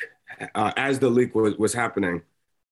uh, 0.56 0.72
as 0.78 1.00
the 1.00 1.10
leak 1.10 1.36
was 1.36 1.56
was 1.58 1.74
happening. 1.74 2.22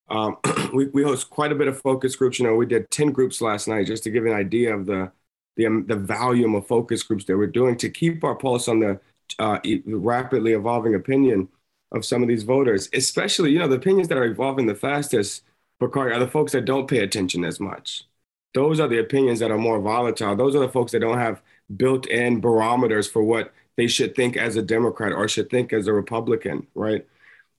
Um, 0.09 0.37
we 0.73 0.87
we 0.87 1.03
host 1.03 1.29
quite 1.29 1.51
a 1.51 1.55
bit 1.55 1.67
of 1.67 1.79
focus 1.81 2.15
groups. 2.15 2.39
You 2.39 2.45
know, 2.45 2.55
we 2.55 2.65
did 2.65 2.89
ten 2.91 3.11
groups 3.11 3.41
last 3.41 3.67
night 3.67 3.87
just 3.87 4.03
to 4.03 4.11
give 4.11 4.25
an 4.25 4.33
idea 4.33 4.75
of 4.75 4.85
the 4.85 5.11
the 5.57 5.67
um, 5.67 5.85
the 5.87 5.95
volume 5.95 6.55
of 6.55 6.67
focus 6.67 7.03
groups 7.03 7.25
that 7.25 7.37
we're 7.37 7.47
doing 7.47 7.77
to 7.77 7.89
keep 7.89 8.23
our 8.23 8.35
pulse 8.35 8.67
on 8.67 8.79
the 8.79 8.99
uh, 9.39 9.59
rapidly 9.85 10.53
evolving 10.53 10.95
opinion 10.95 11.47
of 11.91 12.05
some 12.05 12.21
of 12.21 12.27
these 12.27 12.43
voters, 12.43 12.89
especially 12.93 13.51
you 13.51 13.59
know 13.59 13.67
the 13.67 13.75
opinions 13.75 14.07
that 14.09 14.17
are 14.17 14.25
evolving 14.25 14.67
the 14.67 14.75
fastest. 14.75 15.43
Bakari 15.79 16.13
are 16.13 16.19
the 16.19 16.27
folks 16.27 16.53
that 16.53 16.63
don't 16.65 16.87
pay 16.89 16.99
attention 16.99 17.43
as 17.43 17.59
much. 17.59 18.05
Those 18.53 18.79
are 18.79 18.87
the 18.87 18.99
opinions 18.99 19.39
that 19.39 19.51
are 19.51 19.57
more 19.57 19.79
volatile. 19.81 20.35
Those 20.35 20.55
are 20.55 20.59
the 20.59 20.69
folks 20.69 20.93
that 20.93 21.01
don't 21.01 21.17
have 21.17 21.41
built 21.75 22.07
in 22.07 22.39
barometers 22.39 23.09
for 23.09 23.21
what 23.23 23.53
they 23.75 23.87
should 23.87 24.15
think 24.15 24.37
as 24.37 24.55
a 24.55 24.61
Democrat 24.61 25.11
or 25.11 25.27
should 25.27 25.49
think 25.49 25.73
as 25.73 25.87
a 25.87 25.93
Republican, 25.93 26.67
right? 26.75 27.05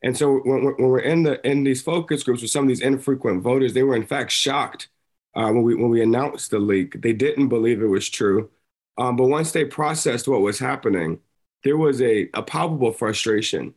And 0.02 0.16
so 0.16 0.38
when, 0.38 0.64
when 0.64 0.74
we're 0.78 0.98
in 1.00 1.22
the 1.22 1.44
in 1.46 1.64
these 1.64 1.82
focus 1.82 2.22
groups 2.22 2.42
with 2.42 2.50
some 2.50 2.64
of 2.64 2.68
these 2.68 2.80
infrequent 2.82 3.42
voters, 3.42 3.74
they 3.74 3.82
were 3.82 3.96
in 3.96 4.06
fact 4.06 4.30
shocked 4.32 4.88
uh, 5.34 5.46
when 5.50 5.62
we 5.62 5.74
when 5.74 5.90
we 5.90 6.02
announced 6.02 6.50
the 6.50 6.58
leak. 6.58 7.00
They 7.02 7.12
didn't 7.12 7.48
believe 7.48 7.82
it 7.82 7.86
was 7.86 8.08
true, 8.08 8.50
um, 8.98 9.16
but 9.16 9.26
once 9.26 9.52
they 9.52 9.64
processed 9.64 10.28
what 10.28 10.40
was 10.42 10.58
happening, 10.58 11.20
there 11.64 11.76
was 11.76 12.00
a, 12.00 12.28
a 12.34 12.42
palpable 12.42 12.92
frustration 12.92 13.74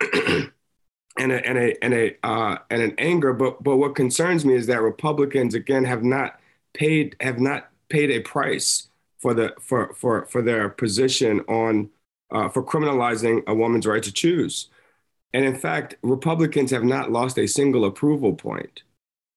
and 0.12 1.32
a 1.32 1.46
and 1.46 1.58
a 1.58 1.84
and 1.84 1.94
a 1.94 2.16
uh, 2.26 2.58
and 2.70 2.82
an 2.82 2.94
anger. 2.98 3.32
But 3.32 3.62
but 3.62 3.76
what 3.76 3.94
concerns 3.94 4.44
me 4.44 4.54
is 4.54 4.66
that 4.66 4.82
Republicans 4.82 5.54
again 5.54 5.84
have 5.84 6.02
not 6.02 6.40
paid 6.74 7.16
have 7.20 7.38
not 7.38 7.70
paid 7.88 8.10
a 8.10 8.20
price 8.20 8.88
for 9.18 9.34
the 9.34 9.54
for 9.60 9.94
for 9.94 10.26
for 10.26 10.42
their 10.42 10.68
position 10.68 11.40
on 11.42 11.90
uh, 12.30 12.48
for 12.48 12.62
criminalizing 12.62 13.42
a 13.46 13.54
woman's 13.54 13.86
right 13.86 14.02
to 14.02 14.12
choose. 14.12 14.68
And 15.32 15.44
in 15.44 15.56
fact, 15.56 15.96
Republicans 16.02 16.70
have 16.70 16.84
not 16.84 17.12
lost 17.12 17.38
a 17.38 17.46
single 17.46 17.84
approval 17.84 18.34
point 18.34 18.82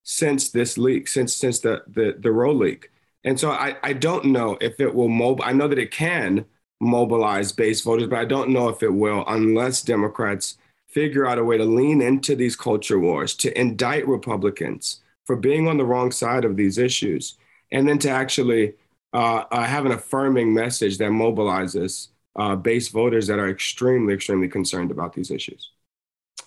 since 0.04 0.50
this 0.50 0.78
leak, 0.78 1.08
since 1.08 1.36
since 1.36 1.60
the 1.60 1.84
the, 1.88 2.16
the 2.20 2.32
Roe 2.32 2.54
leak. 2.54 2.92
And 3.24 3.40
so 3.40 3.52
I, 3.52 3.78
I 3.84 3.94
don't 3.94 4.26
know 4.26 4.58
if 4.60 4.80
it 4.80 4.94
will 4.94 5.08
mob. 5.08 5.42
I 5.42 5.54
know 5.54 5.68
that 5.68 5.80
it 5.80 5.92
can 5.92 6.46
mobilize 6.82 7.52
base 7.52 7.82
voters, 7.82 8.08
but 8.08 8.20
I 8.20 8.26
don't 8.26 8.50
know 8.50 8.68
if 8.70 8.84
it 8.84 8.94
will 8.94 9.24
unless 9.28 9.82
Democrats 9.82 10.58
figure 10.90 11.26
out 11.26 11.40
a 11.40 11.44
way 11.44 11.58
to 11.58 11.64
lean 11.64 12.02
into 12.02 12.36
these 12.36 12.56
culture 12.56 13.00
wars, 13.00 13.34
to 13.36 13.60
indict 13.60 14.08
Republicans 14.08 15.02
for 15.26 15.36
being 15.36 15.68
on 15.68 15.78
the 15.78 15.86
wrong 15.86 16.12
side 16.12 16.46
of 16.46 16.58
these 16.58 16.78
issues, 16.78 17.36
and 17.72 17.88
then 17.88 17.98
to 18.00 18.10
actually 18.10 18.74
uh, 19.14 19.46
uh, 19.52 19.64
have 19.64 19.86
an 19.86 19.92
affirming 19.92 20.54
message 20.54 20.98
that 20.98 21.10
mobilizes 21.10 22.10
uh, 22.36 22.56
base 22.56 22.90
voters 22.90 23.28
that 23.28 23.40
are 23.40 23.50
extremely, 23.50 24.14
extremely 24.14 24.48
concerned 24.48 24.92
about 24.92 25.14
these 25.14 25.32
issues. 25.32 25.72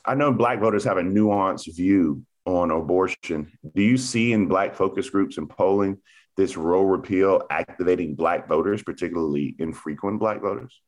I 0.06 0.14
know 0.14 0.32
Black 0.32 0.60
voters 0.60 0.84
have 0.84 0.98
a 0.98 1.02
nuanced 1.02 1.74
view 1.74 2.24
on 2.44 2.70
abortion. 2.70 3.50
Do 3.74 3.82
you 3.82 3.96
see 3.96 4.32
in 4.32 4.46
Black 4.46 4.74
focus 4.74 5.10
groups 5.10 5.36
and 5.36 5.50
polling 5.50 5.98
this 6.36 6.56
Roe 6.56 6.82
repeal 6.84 7.42
activating 7.50 8.14
Black 8.14 8.46
voters, 8.46 8.82
particularly 8.82 9.56
infrequent 9.58 10.20
Black 10.20 10.40
voters? 10.40 10.80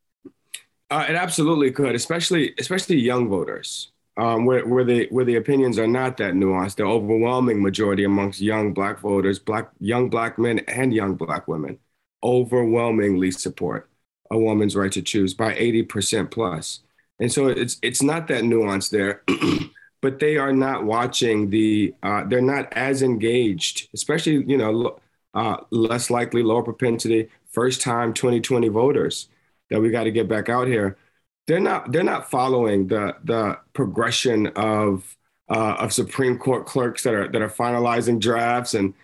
Uh, 0.91 1.05
it 1.09 1.17
absolutely 1.17 1.71
could, 1.71 1.95
especially 1.95 2.55
especially 2.59 2.97
young 2.97 3.29
voters, 3.29 3.93
um, 4.17 4.47
where 4.47 4.67
where 4.67 4.85
the 4.85 5.07
where 5.11 5.25
the 5.25 5.37
opinions 5.37 5.79
are 5.79 5.87
not 5.87 6.17
that 6.17 6.35
nuanced. 6.35 6.77
The 6.77 6.85
overwhelming 6.85 7.63
majority 7.63 8.05
amongst 8.05 8.41
young 8.41 8.73
Black 8.73 9.01
voters, 9.01 9.39
Black 9.39 9.71
young 9.81 10.09
Black 10.09 10.39
men 10.39 10.61
and 10.61 10.95
young 10.95 11.15
Black 11.15 11.49
women, 11.49 11.79
overwhelmingly 12.23 13.31
support 13.31 13.91
a 14.31 14.39
woman's 14.39 14.77
right 14.77 14.93
to 14.93 15.03
choose 15.03 15.35
by 15.35 15.55
eighty 15.55 15.83
percent 15.83 16.31
plus. 16.31 16.81
And 17.21 17.33
so 17.33 17.49
it's 17.49 17.79
it's 17.83 18.03
not 18.03 18.29
that 18.29 18.45
nuanced 18.45 18.91
there. 18.91 19.23
but 20.01 20.21
they 20.21 20.37
are 20.37 20.53
not 20.53 20.85
watching 20.85 21.51
the 21.51 21.95
uh, 22.03 22.25
they're 22.25 22.41
not 22.41 22.73
as 22.73 23.03
engaged 23.03 23.89
especially 23.95 24.45
you 24.47 24.57
know 24.57 24.99
uh, 25.35 25.57
less 25.71 26.11
likely 26.11 26.43
lower 26.43 26.63
propensity 26.63 27.29
first 27.51 27.81
time 27.81 28.13
2020 28.15 28.69
voters 28.69 29.29
that 29.71 29.81
we 29.81 29.91
got 29.91 30.05
to 30.05 30.11
get 30.11 30.29
back 30.29 30.49
out 30.49 30.67
here 30.67 30.97
they're 31.47 31.61
not 31.61 31.91
they're 31.93 32.03
not 32.05 32.31
following 32.31 32.87
the 32.87 33.15
the 33.25 33.59
progression 33.73 34.47
of 34.49 35.17
uh, 35.51 35.77
of 35.79 35.93
Supreme 35.95 36.39
Court 36.39 36.67
clerks 36.67 37.03
that 37.03 37.15
are 37.15 37.29
that 37.29 37.43
are 37.43 37.49
finalizing 37.49 38.21
drafts 38.21 38.75
and 38.75 38.95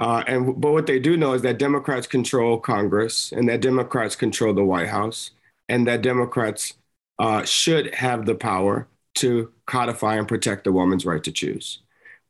uh, 0.00 0.24
and 0.26 0.60
but 0.60 0.72
what 0.72 0.86
they 0.86 0.98
do 0.98 1.16
know 1.16 1.34
is 1.34 1.42
that 1.42 1.58
Democrats 1.58 2.06
control 2.06 2.58
Congress 2.58 3.30
and 3.32 3.48
that 3.48 3.60
Democrats 3.60 4.16
control 4.16 4.52
the 4.52 4.64
White 4.64 4.88
House 4.88 5.30
and 5.68 5.86
that 5.86 6.02
Democrats 6.02 6.74
uh, 7.18 7.44
should 7.44 7.94
have 7.94 8.26
the 8.26 8.34
power 8.34 8.88
to 9.14 9.52
codify 9.66 10.16
and 10.16 10.28
protect 10.28 10.64
the 10.64 10.72
woman's 10.72 11.06
right 11.06 11.22
to 11.24 11.32
choose. 11.32 11.80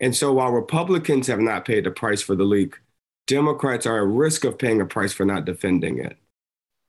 And 0.00 0.14
so 0.16 0.32
while 0.32 0.50
Republicans 0.50 1.28
have 1.28 1.38
not 1.38 1.64
paid 1.64 1.84
the 1.84 1.90
price 1.90 2.20
for 2.20 2.34
the 2.34 2.44
leak, 2.44 2.78
Democrats 3.26 3.86
are 3.86 4.02
at 4.02 4.08
risk 4.08 4.44
of 4.44 4.58
paying 4.58 4.80
a 4.80 4.86
price 4.86 5.12
for 5.12 5.24
not 5.24 5.44
defending 5.44 5.98
it. 5.98 6.16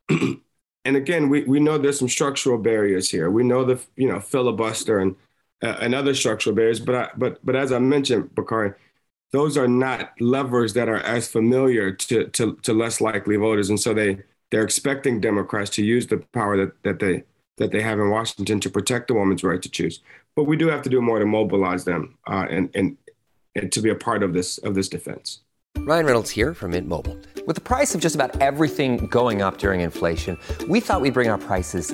and 0.85 0.95
again, 0.97 1.29
we, 1.29 1.43
we 1.43 1.59
know 1.59 1.77
there's 1.77 1.99
some 1.99 2.09
structural 2.09 2.57
barriers 2.57 3.09
here. 3.09 3.29
We 3.29 3.43
know 3.43 3.63
the 3.63 3.79
you 3.95 4.07
know 4.07 4.19
filibuster 4.19 4.99
and 4.99 5.15
uh, 5.61 5.77
and 5.79 5.93
other 5.95 6.13
structural 6.13 6.55
barriers, 6.55 6.79
but 6.79 6.95
I, 6.95 7.09
but 7.15 7.39
but 7.45 7.55
as 7.55 7.71
I 7.71 7.79
mentioned, 7.79 8.33
Bakari, 8.33 8.73
those 9.31 9.57
are 9.57 9.67
not 9.67 10.11
levers 10.19 10.73
that 10.73 10.89
are 10.89 10.99
as 10.99 11.27
familiar 11.27 11.91
to, 11.91 12.27
to, 12.27 12.55
to 12.63 12.73
less 12.73 12.99
likely 12.99 13.35
voters, 13.35 13.69
and 13.69 13.79
so 13.79 13.93
they 13.93 14.19
they're 14.51 14.63
expecting 14.63 15.21
Democrats 15.21 15.69
to 15.71 15.83
use 15.83 16.07
the 16.07 16.17
power 16.33 16.57
that, 16.57 16.83
that 16.83 16.99
they 16.99 17.23
that 17.57 17.71
they 17.71 17.81
have 17.81 17.99
in 17.99 18.09
Washington 18.09 18.59
to 18.59 18.69
protect 18.69 19.07
the 19.07 19.13
woman's 19.13 19.43
right 19.43 19.61
to 19.61 19.69
choose. 19.69 19.99
But 20.35 20.45
we 20.45 20.57
do 20.57 20.67
have 20.67 20.81
to 20.83 20.89
do 20.89 21.01
more 21.01 21.19
to 21.19 21.25
mobilize 21.25 21.85
them 21.85 22.17
uh, 22.27 22.47
and, 22.49 22.69
and 22.73 22.97
and 23.55 23.71
to 23.71 23.81
be 23.81 23.89
a 23.89 23.95
part 23.95 24.23
of 24.23 24.33
this 24.33 24.57
of 24.59 24.75
this 24.75 24.89
defense. 24.89 25.41
Ryan 25.79 26.05
Reynolds 26.05 26.29
here 26.29 26.53
from 26.53 26.71
Mint 26.71 26.87
Mobile. 26.87 27.17
With 27.45 27.55
the 27.55 27.61
price 27.61 27.93
of 27.93 27.99
just 27.99 28.15
about 28.15 28.41
everything 28.41 29.07
going 29.07 29.41
up 29.41 29.57
during 29.57 29.81
inflation, 29.81 30.37
we 30.69 30.79
thought 30.79 31.01
we'd 31.01 31.13
bring 31.13 31.29
our 31.29 31.37
prices 31.37 31.93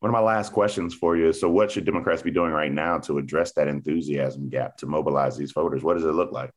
One 0.00 0.08
of 0.08 0.14
my 0.14 0.20
last 0.20 0.52
questions 0.52 0.94
for 0.94 1.16
you 1.16 1.28
is 1.28 1.38
so 1.38 1.48
what 1.50 1.70
should 1.70 1.84
Democrats 1.84 2.22
be 2.22 2.30
doing 2.30 2.52
right 2.52 2.72
now 2.72 2.98
to 3.00 3.18
address 3.18 3.52
that 3.52 3.68
enthusiasm 3.68 4.48
gap 4.48 4.78
to 4.78 4.86
mobilize 4.86 5.36
these 5.36 5.52
voters? 5.52 5.82
What 5.82 5.94
does 5.94 6.04
it 6.04 6.12
look 6.12 6.32
like? 6.32 6.50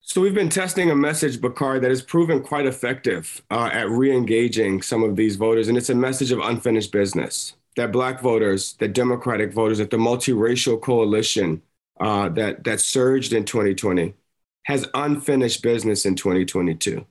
So 0.00 0.20
we've 0.20 0.34
been 0.34 0.48
testing 0.48 0.90
a 0.90 0.96
message, 0.96 1.40
Bakar, 1.40 1.78
that 1.78 1.90
has 1.90 2.02
proven 2.02 2.42
quite 2.42 2.66
effective 2.66 3.42
uh, 3.50 3.70
at 3.72 3.88
re-engaging 3.88 4.82
some 4.82 5.04
of 5.04 5.14
these 5.14 5.36
voters, 5.36 5.68
and 5.68 5.78
it's 5.78 5.90
a 5.90 5.94
message 5.94 6.32
of 6.32 6.40
unfinished 6.40 6.90
business. 6.90 7.54
That 7.76 7.92
Black 7.92 8.20
voters, 8.20 8.72
that 8.80 8.92
Democratic 8.92 9.52
voters, 9.52 9.78
that 9.78 9.90
the 9.90 9.98
multiracial 9.98 10.80
coalition 10.80 11.62
uh, 12.00 12.30
that 12.30 12.64
that 12.64 12.80
surged 12.80 13.32
in 13.32 13.44
2020 13.44 14.14
has 14.64 14.86
unfinished 14.94 15.62
business 15.62 16.06
in 16.06 16.16
2022, 16.16 17.06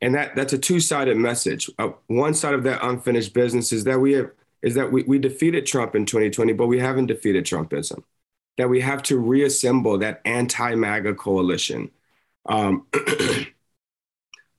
and 0.00 0.14
that 0.14 0.34
that's 0.36 0.52
a 0.52 0.58
two-sided 0.58 1.16
message. 1.16 1.70
Uh, 1.78 1.90
one 2.06 2.34
side 2.34 2.54
of 2.54 2.62
that 2.64 2.84
unfinished 2.84 3.32
business 3.32 3.72
is 3.72 3.84
that 3.84 4.00
we 4.00 4.12
have 4.12 4.30
is 4.62 4.74
that 4.74 4.90
we, 4.90 5.02
we 5.02 5.18
defeated 5.18 5.66
Trump 5.66 5.94
in 5.94 6.06
2020, 6.06 6.54
but 6.54 6.66
we 6.66 6.78
haven't 6.78 7.06
defeated 7.06 7.44
Trumpism. 7.44 8.02
That 8.56 8.70
we 8.70 8.80
have 8.80 9.02
to 9.04 9.18
reassemble 9.18 9.98
that 9.98 10.20
anti-MAGA 10.24 11.14
coalition 11.16 11.90
um, 12.46 12.86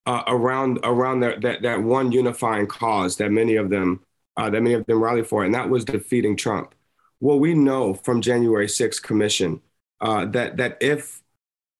uh, 0.06 0.24
around 0.28 0.80
around 0.84 1.22
that, 1.22 1.42
that 1.42 1.62
that 1.62 1.82
one 1.82 2.12
unifying 2.12 2.68
cause 2.68 3.18
that 3.18 3.32
many 3.32 3.56
of 3.56 3.70
them 3.70 4.02
uh, 4.38 4.50
that 4.50 4.62
many 4.62 4.76
of 4.76 4.86
them 4.86 5.02
rally 5.02 5.24
for, 5.24 5.44
and 5.44 5.54
that 5.56 5.70
was 5.70 5.86
defeating 5.86 6.36
Trump. 6.36 6.76
Well, 7.20 7.40
we 7.40 7.54
know 7.54 7.94
from 7.94 8.22
January 8.22 8.68
6th 8.68 9.02
commission 9.02 9.62
uh, 10.02 10.26
that 10.26 10.58
that 10.58 10.78
if 10.82 11.22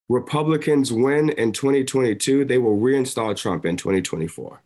Republicans 0.10 0.92
win 0.92 1.30
in 1.30 1.52
2022, 1.52 2.46
they 2.46 2.58
will 2.58 2.78
reinstall 2.78 3.36
Trump 3.36 3.66
in 3.66 3.76
2024, 3.76 4.62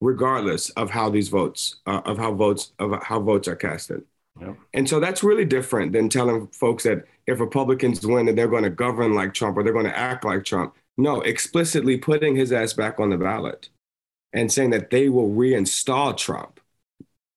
regardless 0.00 0.70
of 0.70 0.90
how 0.90 1.10
these 1.10 1.28
votes 1.28 1.76
uh, 1.86 2.00
of 2.04 2.16
how 2.18 2.32
votes 2.32 2.72
of 2.78 3.02
how 3.02 3.20
votes 3.20 3.46
are 3.46 3.56
casted. 3.56 4.02
Yep. 4.40 4.56
And 4.72 4.88
so 4.88 5.00
that's 5.00 5.22
really 5.22 5.44
different 5.44 5.92
than 5.92 6.08
telling 6.08 6.48
folks 6.48 6.84
that 6.84 7.04
if 7.26 7.40
Republicans 7.40 8.04
win, 8.06 8.26
that 8.26 8.36
they're 8.36 8.48
going 8.48 8.64
to 8.64 8.70
govern 8.70 9.14
like 9.14 9.34
Trump 9.34 9.56
or 9.56 9.62
they're 9.62 9.72
going 9.72 9.84
to 9.84 9.96
act 9.96 10.24
like 10.24 10.44
Trump. 10.44 10.74
No, 10.96 11.20
explicitly 11.20 11.98
putting 11.98 12.34
his 12.34 12.52
ass 12.52 12.72
back 12.72 12.98
on 12.98 13.10
the 13.10 13.16
ballot 13.18 13.68
and 14.32 14.50
saying 14.50 14.70
that 14.70 14.90
they 14.90 15.08
will 15.08 15.30
reinstall 15.30 16.16
Trump. 16.16 16.60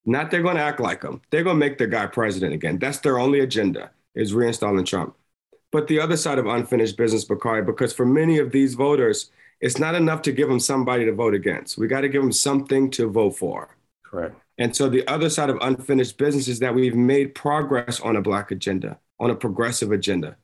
Not 0.05 0.31
they're 0.31 0.41
going 0.41 0.55
to 0.55 0.61
act 0.61 0.79
like 0.79 1.03
him. 1.03 1.21
They're 1.29 1.43
going 1.43 1.57
to 1.57 1.65
make 1.65 1.77
the 1.77 1.87
guy 1.87 2.07
president 2.07 2.53
again. 2.53 2.79
That's 2.79 2.99
their 2.99 3.19
only 3.19 3.41
agenda 3.41 3.91
is 4.15 4.33
reinstalling 4.33 4.85
Trump. 4.85 5.15
But 5.71 5.87
the 5.87 5.99
other 5.99 6.17
side 6.17 6.39
of 6.39 6.45
unfinished 6.45 6.97
business, 6.97 7.25
Bakari, 7.25 7.63
because 7.63 7.93
for 7.93 8.05
many 8.05 8.39
of 8.39 8.51
these 8.51 8.73
voters, 8.73 9.31
it's 9.59 9.79
not 9.79 9.95
enough 9.95 10.21
to 10.23 10.31
give 10.31 10.47
them 10.47 10.59
somebody 10.59 11.05
to 11.05 11.11
vote 11.13 11.33
against. 11.33 11.77
We 11.77 11.87
got 11.87 12.01
to 12.01 12.09
give 12.09 12.21
them 12.21 12.31
something 12.31 12.89
to 12.91 13.09
vote 13.09 13.37
for. 13.37 13.75
Correct. 14.03 14.35
And 14.57 14.75
so 14.75 14.89
the 14.89 15.07
other 15.07 15.29
side 15.29 15.49
of 15.49 15.57
unfinished 15.61 16.17
business 16.17 16.47
is 16.47 16.59
that 16.59 16.73
we've 16.73 16.95
made 16.95 17.35
progress 17.35 17.99
on 17.99 18.15
a 18.15 18.21
Black 18.21 18.51
agenda, 18.51 18.97
on 19.19 19.29
a 19.29 19.35
progressive 19.35 19.91
agenda, 19.91 20.37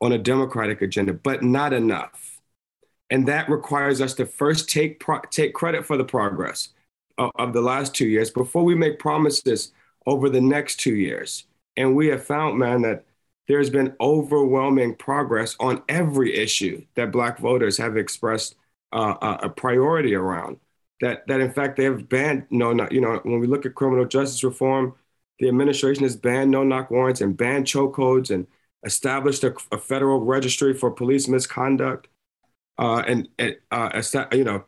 on 0.00 0.12
a 0.12 0.18
Democratic 0.18 0.82
agenda, 0.82 1.12
but 1.12 1.42
not 1.42 1.72
enough. 1.72 2.40
And 3.08 3.26
that 3.28 3.48
requires 3.48 4.00
us 4.00 4.14
to 4.14 4.26
first 4.26 4.68
take, 4.68 5.00
pro- 5.00 5.20
take 5.30 5.54
credit 5.54 5.86
for 5.86 5.96
the 5.96 6.04
progress 6.04 6.70
of, 7.16 7.30
of 7.36 7.52
the 7.52 7.62
last 7.62 7.94
two 7.94 8.08
years 8.08 8.30
before 8.30 8.64
we 8.64 8.74
make 8.74 8.98
promises 8.98 9.72
over 10.06 10.28
the 10.28 10.40
next 10.40 10.76
two 10.76 10.94
years. 10.94 11.44
And 11.76 11.94
we 11.94 12.08
have 12.08 12.24
found, 12.24 12.58
man, 12.58 12.82
that 12.82 13.04
there's 13.48 13.70
been 13.70 13.94
overwhelming 14.00 14.94
progress 14.94 15.56
on 15.60 15.82
every 15.88 16.34
issue 16.34 16.84
that 16.94 17.12
Black 17.12 17.38
voters 17.38 17.76
have 17.78 17.96
expressed 17.96 18.56
uh, 18.92 19.38
a 19.42 19.48
priority 19.48 20.14
around. 20.14 20.58
That, 21.00 21.26
that 21.26 21.40
in 21.40 21.52
fact 21.52 21.76
they 21.76 21.84
have 21.84 22.08
banned 22.08 22.46
no 22.50 22.72
knock. 22.72 22.92
You 22.92 23.02
know, 23.02 23.20
when 23.22 23.38
we 23.38 23.46
look 23.46 23.66
at 23.66 23.74
criminal 23.74 24.06
justice 24.06 24.42
reform, 24.42 24.94
the 25.38 25.48
administration 25.48 26.04
has 26.04 26.16
banned 26.16 26.50
no 26.50 26.64
knock 26.64 26.90
warrants 26.90 27.20
and 27.20 27.36
banned 27.36 27.66
chokeholds 27.66 28.30
and 28.30 28.46
established 28.84 29.44
a, 29.44 29.54
a 29.72 29.78
federal 29.78 30.20
registry 30.20 30.72
for 30.72 30.90
police 30.90 31.28
misconduct, 31.28 32.08
uh, 32.78 33.02
and, 33.06 33.28
uh, 33.70 34.02
you 34.32 34.44
know, 34.44 34.64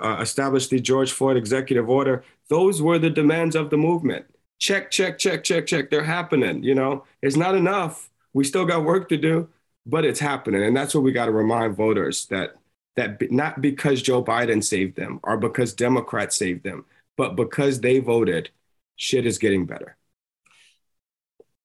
uh, 0.00 0.18
established 0.20 0.70
the 0.70 0.80
George 0.80 1.12
Floyd 1.12 1.36
executive 1.36 1.88
order. 1.88 2.24
Those 2.48 2.80
were 2.80 2.98
the 2.98 3.10
demands 3.10 3.56
of 3.56 3.70
the 3.70 3.76
movement. 3.76 4.26
Check, 4.58 4.90
check, 4.90 5.18
check, 5.18 5.44
check, 5.44 5.66
check. 5.66 5.90
They're 5.90 6.04
happening. 6.04 6.62
You 6.62 6.74
know, 6.74 7.04
it's 7.22 7.36
not 7.36 7.54
enough 7.54 8.10
we 8.36 8.44
still 8.44 8.66
got 8.66 8.84
work 8.84 9.08
to 9.08 9.16
do, 9.16 9.48
but 9.86 10.04
it's 10.04 10.20
happening. 10.20 10.62
And 10.62 10.76
that's 10.76 10.94
what 10.94 11.02
we 11.02 11.10
got 11.10 11.24
to 11.24 11.32
remind 11.32 11.74
voters 11.74 12.26
that 12.26 12.50
that 12.94 13.32
not 13.32 13.62
because 13.62 14.02
Joe 14.02 14.22
Biden 14.22 14.62
saved 14.62 14.94
them 14.94 15.20
or 15.22 15.38
because 15.38 15.72
Democrats 15.72 16.36
saved 16.36 16.62
them, 16.62 16.84
but 17.16 17.34
because 17.34 17.80
they 17.80 17.98
voted, 17.98 18.50
shit 18.96 19.24
is 19.24 19.38
getting 19.38 19.64
better. 19.64 19.96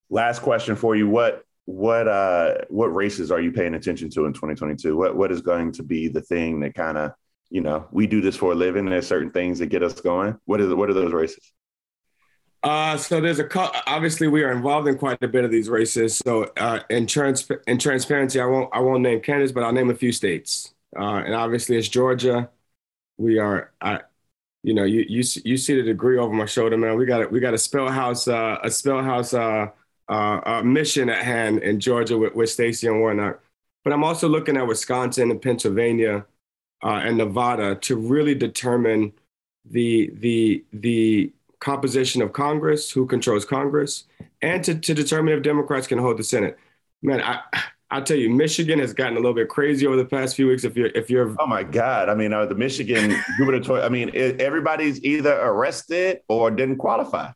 Last 0.09 0.41
question 0.43 0.77
for 0.77 0.95
you. 0.95 1.09
What 1.09 1.43
what 1.65 2.07
uh 2.07 2.59
what 2.69 2.95
races 2.95 3.31
are 3.31 3.41
you 3.41 3.51
paying 3.51 3.75
attention 3.75 4.09
to 4.11 4.25
in 4.25 4.31
2022? 4.31 4.95
What 4.95 5.17
what 5.17 5.29
is 5.29 5.41
going 5.41 5.73
to 5.73 5.83
be 5.83 6.07
the 6.07 6.21
thing 6.21 6.61
that 6.61 6.73
kind 6.73 6.97
of, 6.97 7.11
you 7.49 7.59
know, 7.59 7.85
we 7.91 8.07
do 8.07 8.21
this 8.21 8.37
for 8.37 8.53
a 8.53 8.55
living. 8.55 8.85
There's 8.85 9.07
certain 9.07 9.31
things 9.31 9.59
that 9.59 9.67
get 9.67 9.83
us 9.83 9.99
going. 9.99 10.37
What 10.45 10.61
is 10.61 10.73
what 10.73 10.89
are 10.89 10.93
those 10.93 11.11
races? 11.11 11.51
Uh, 12.63 12.95
so 12.95 13.19
there's 13.19 13.39
a 13.39 13.47
obviously 13.87 14.27
we 14.27 14.43
are 14.43 14.51
involved 14.51 14.87
in 14.87 14.97
quite 14.97 15.21
a 15.23 15.27
bit 15.27 15.43
of 15.43 15.49
these 15.51 15.67
races. 15.67 16.17
So 16.17 16.51
uh, 16.57 16.81
in, 16.89 17.07
trans- 17.07 17.49
in 17.65 17.79
transparency, 17.79 18.39
I 18.39 18.45
won't 18.45 18.69
I 18.71 18.79
won't 18.79 19.01
name 19.01 19.19
candidates, 19.21 19.51
but 19.51 19.63
I'll 19.63 19.71
name 19.71 19.89
a 19.89 19.95
few 19.95 20.11
states. 20.11 20.73
Uh, 20.97 21.23
and 21.25 21.33
obviously 21.33 21.77
it's 21.77 21.87
Georgia. 21.87 22.49
We 23.17 23.39
are, 23.39 23.71
I, 23.81 24.01
you 24.63 24.73
know, 24.75 24.85
you 24.85 25.05
you 25.09 25.23
you 25.45 25.57
see 25.57 25.75
the 25.75 25.83
degree 25.83 26.17
over 26.19 26.33
my 26.33 26.45
shoulder, 26.45 26.77
man. 26.77 26.97
We 26.97 27.05
got 27.05 27.23
a, 27.23 27.27
we 27.29 27.39
got 27.39 27.53
a 27.53 27.57
Spellhouse 27.59 28.27
uh, 28.27 28.59
a 28.63 28.71
Spellhouse 28.71 29.33
uh, 29.33 29.69
uh, 30.09 30.41
uh, 30.45 30.63
mission 30.63 31.09
at 31.09 31.23
hand 31.23 31.63
in 31.63 31.79
Georgia 31.79 32.17
with, 32.17 32.35
with 32.35 32.49
Stacey 32.49 32.87
and 32.87 32.99
Warnock. 32.99 33.41
But 33.83 33.93
I'm 33.93 34.03
also 34.03 34.29
looking 34.29 34.57
at 34.57 34.67
Wisconsin 34.67 35.31
and 35.31 35.41
Pennsylvania 35.41 36.25
uh, 36.83 37.01
and 37.03 37.17
Nevada 37.17 37.75
to 37.75 37.95
really 37.95 38.35
determine 38.35 39.13
the 39.65 40.11
the 40.15 40.63
the 40.73 41.31
composition 41.61 42.21
of 42.21 42.33
Congress, 42.33 42.91
who 42.91 43.05
controls 43.05 43.45
Congress, 43.45 44.03
and 44.41 44.63
to, 44.65 44.75
to 44.75 44.93
determine 44.93 45.33
if 45.33 45.43
Democrats 45.43 45.87
can 45.87 45.97
hold 45.97 46.17
the 46.17 46.23
Senate. 46.23 46.57
Man, 47.01 47.21
I, 47.21 47.39
I'll 47.89 48.03
tell 48.03 48.17
you, 48.17 48.29
Michigan 48.29 48.79
has 48.79 48.93
gotten 48.93 49.13
a 49.13 49.19
little 49.19 49.35
bit 49.35 49.47
crazy 49.47 49.85
over 49.85 49.95
the 49.95 50.05
past 50.05 50.35
few 50.35 50.47
weeks. 50.47 50.63
If 50.63 50.75
you're, 50.75 50.87
if 50.87 51.09
you're, 51.09 51.35
oh 51.39 51.45
my 51.45 51.63
God, 51.63 52.09
I 52.09 52.15
mean, 52.15 52.33
uh, 52.33 52.45
the 52.45 52.55
Michigan 52.55 53.15
gubernatorial, 53.37 53.85
I 53.85 53.89
mean, 53.89 54.11
everybody's 54.13 55.03
either 55.03 55.39
arrested 55.39 56.21
or 56.27 56.49
didn't 56.51 56.77
qualify. 56.77 57.31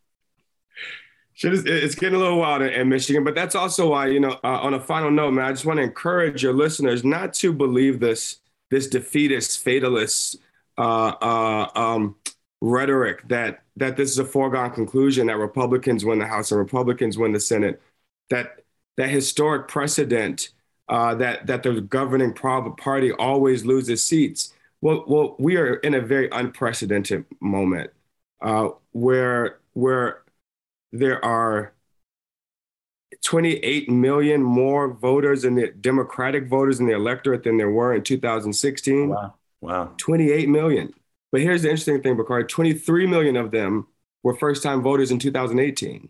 it's 1.36 1.96
getting 1.96 2.16
a 2.16 2.20
little 2.20 2.40
wild 2.40 2.64
in, 2.64 2.90
Michigan, 2.90 3.24
but 3.24 3.36
that's 3.36 3.54
also 3.54 3.92
why, 3.92 4.08
you 4.08 4.20
know, 4.20 4.40
uh, 4.44 4.60
on 4.62 4.74
a 4.74 4.80
final 4.80 5.12
note, 5.12 5.32
man, 5.32 5.46
I 5.46 5.52
just 5.52 5.66
want 5.66 5.78
to 5.78 5.84
encourage 5.84 6.42
your 6.42 6.54
listeners 6.54 7.04
not 7.04 7.34
to 7.36 7.54
believe 7.54 8.00
this 8.00 8.40
this 8.72 8.88
defeatist, 8.88 9.64
fatalist 9.64 10.38
uh, 10.78 11.14
uh, 11.22 11.70
um, 11.76 12.16
rhetoric 12.62 13.28
that 13.28 13.64
that 13.78 13.98
this 13.98 14.10
is 14.10 14.20
a 14.20 14.26
foregone 14.26 14.72
conclusion 14.72 15.28
that 15.28 15.38
Republicans 15.38 16.06
win 16.06 16.20
the 16.20 16.28
House 16.28 16.52
and 16.52 16.60
Republicans 16.60 17.18
win 17.18 17.32
the 17.32 17.40
Senate, 17.40 17.82
that 18.30 18.62
that 18.98 19.10
historic 19.10 19.68
precedent 19.68 20.50
uh, 20.90 21.16
that 21.16 21.48
that 21.48 21.64
the 21.64 21.82
governing 21.82 22.34
party 22.34 23.12
always 23.14 23.66
loses 23.66 24.04
seats. 24.04 24.54
Well, 24.82 25.04
well, 25.08 25.36
we 25.40 25.58
are 25.58 25.76
in 25.76 25.96
a 25.96 26.02
very 26.02 26.30
unprecedented 26.32 27.26
moment 27.40 27.92
uh, 28.42 28.70
where 28.92 29.60
where 29.74 30.24
there 30.92 31.24
are 31.24 31.74
28 33.24 33.90
million 33.90 34.44
more 34.44 34.94
voters 34.94 35.46
in 35.46 35.56
the 35.56 35.70
Democratic 35.70 36.48
voters 36.48 36.80
in 36.80 36.86
the 36.86 36.94
electorate 36.94 37.44
than 37.44 37.58
there 37.58 37.72
were 37.72 37.94
in 37.94 38.04
2016. 38.04 39.10
Wow. 39.10 39.34
Wow. 39.62 39.94
28 39.98 40.48
million. 40.50 40.94
But 41.32 41.42
here's 41.42 41.64
the 41.64 41.70
interesting 41.70 42.02
thing, 42.02 42.16
Bakari 42.16 42.46
23 42.46 43.08
million 43.08 43.36
of 43.36 43.52
them 43.52 43.88
were 44.24 44.36
first 44.36 44.64
time 44.64 44.82
voters 44.82 45.12
in 45.12 45.20
2018. 45.20 46.10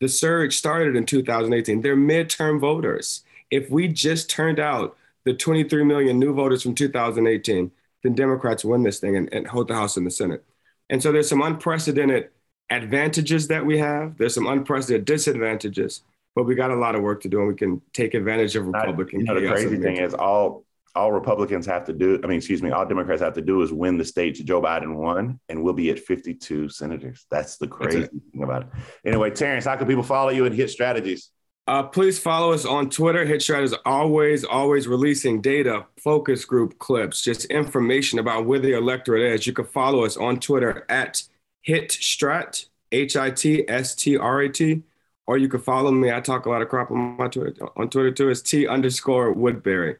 The 0.00 0.08
surge 0.08 0.56
started 0.56 0.96
in 0.96 1.04
2018. 1.04 1.82
They're 1.82 1.96
midterm 1.96 2.58
voters. 2.58 3.22
If 3.50 3.70
we 3.70 3.88
just 3.88 4.30
turned 4.30 4.58
out 4.58 4.96
the 5.24 5.34
23 5.34 5.84
million 5.84 6.18
new 6.18 6.32
voters 6.32 6.62
from 6.62 6.74
2018, 6.74 7.70
then 8.02 8.14
Democrats 8.14 8.64
win 8.64 8.82
this 8.82 8.98
thing 8.98 9.16
and, 9.16 9.32
and 9.32 9.46
hold 9.46 9.68
the 9.68 9.74
House 9.74 9.96
and 9.96 10.06
the 10.06 10.10
Senate. 10.10 10.44
And 10.88 11.02
so 11.02 11.12
there's 11.12 11.28
some 11.28 11.42
unprecedented 11.42 12.30
advantages 12.70 13.48
that 13.48 13.64
we 13.66 13.78
have. 13.78 14.16
There's 14.16 14.34
some 14.34 14.46
unprecedented 14.46 15.04
disadvantages, 15.04 16.02
but 16.34 16.44
we 16.44 16.54
got 16.54 16.70
a 16.70 16.76
lot 16.76 16.94
of 16.94 17.02
work 17.02 17.20
to 17.22 17.28
do, 17.28 17.40
and 17.40 17.48
we 17.48 17.54
can 17.54 17.82
take 17.92 18.14
advantage 18.14 18.56
of 18.56 18.66
Republican. 18.66 19.20
I, 19.20 19.22
you 19.22 19.26
know, 19.26 19.40
the 19.40 19.46
crazy 19.48 19.76
thing 19.76 19.96
is 19.98 20.14
all 20.14 20.64
all 20.94 21.12
Republicans 21.12 21.66
have 21.66 21.84
to 21.86 21.92
do, 21.92 22.20
I 22.22 22.26
mean, 22.26 22.38
excuse 22.38 22.62
me, 22.62 22.70
all 22.70 22.84
Democrats 22.84 23.22
have 23.22 23.34
to 23.34 23.42
do 23.42 23.62
is 23.62 23.72
win 23.72 23.96
the 23.96 24.04
states 24.04 24.40
Joe 24.40 24.60
Biden 24.60 24.96
won, 24.96 25.38
and 25.48 25.62
we'll 25.62 25.74
be 25.74 25.90
at 25.90 25.98
52 25.98 26.68
senators. 26.68 27.26
That's 27.30 27.56
the 27.56 27.68
crazy 27.68 28.00
That's 28.00 28.12
thing 28.12 28.42
about 28.42 28.62
it. 28.62 28.68
Anyway, 29.04 29.30
Terrance, 29.30 29.64
how 29.64 29.76
can 29.76 29.86
people 29.86 30.02
follow 30.02 30.30
you 30.30 30.46
and 30.46 30.54
hit 30.54 30.70
strategies? 30.70 31.30
Uh, 31.66 31.84
please 31.84 32.18
follow 32.18 32.52
us 32.52 32.64
on 32.64 32.90
Twitter. 32.90 33.24
Hit 33.24 33.42
Strategies 33.42 33.78
always, 33.84 34.44
always 34.44 34.88
releasing 34.88 35.40
data, 35.40 35.86
focus 35.98 36.44
group 36.44 36.76
clips, 36.80 37.22
just 37.22 37.44
information 37.44 38.18
about 38.18 38.44
where 38.44 38.58
the 38.58 38.72
electorate 38.72 39.22
is. 39.22 39.46
You 39.46 39.52
can 39.52 39.66
follow 39.66 40.04
us 40.04 40.16
on 40.16 40.40
Twitter 40.40 40.84
at 40.88 41.22
HitStrat, 41.68 42.66
H 42.90 43.16
I 43.16 43.30
T 43.30 43.68
S 43.68 43.94
T 43.94 44.16
R 44.16 44.40
A 44.40 44.48
T, 44.48 44.82
or 45.28 45.38
you 45.38 45.48
can 45.48 45.60
follow 45.60 45.92
me. 45.92 46.10
I 46.10 46.20
talk 46.20 46.46
a 46.46 46.50
lot 46.50 46.60
of 46.60 46.68
crap 46.68 46.90
on 46.90 47.16
my 47.16 47.28
Twitter. 47.28 47.54
On 47.76 47.88
Twitter 47.88 48.10
too, 48.10 48.30
it's 48.30 48.42
T 48.42 48.66
underscore 48.66 49.32
Woodbury 49.32 49.98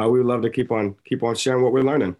uh, 0.00 0.08
we 0.08 0.18
would 0.18 0.26
love 0.26 0.42
to 0.42 0.50
keep 0.50 0.70
on 0.70 0.96
keep 1.04 1.22
on 1.22 1.34
sharing 1.34 1.62
what 1.62 1.72
we're 1.72 1.82
learning. 1.82 2.16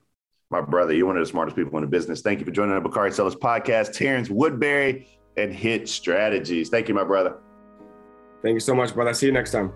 My 0.51 0.61
brother, 0.61 0.93
you're 0.93 1.07
one 1.07 1.17
of 1.17 1.23
the 1.23 1.31
smartest 1.31 1.57
people 1.57 1.79
in 1.79 1.83
the 1.83 1.89
business. 1.89 2.21
Thank 2.21 2.39
you 2.39 2.45
for 2.45 2.51
joining 2.51 2.75
the 2.75 2.81
Bakari 2.81 3.11
Sellers 3.13 3.35
podcast. 3.35 3.95
Terrance 3.95 4.29
Woodbury 4.29 5.09
and 5.37 5.55
Hit 5.55 5.89
Strategies. 5.89 6.69
Thank 6.69 6.89
you, 6.89 6.95
my 6.95 7.05
brother. 7.05 7.37
Thank 8.43 8.55
you 8.55 8.61
so 8.61 8.75
much, 8.75 8.93
brother. 8.93 9.15
See 9.15 9.27
you 9.27 9.33
next 9.33 9.53
time. 9.53 9.73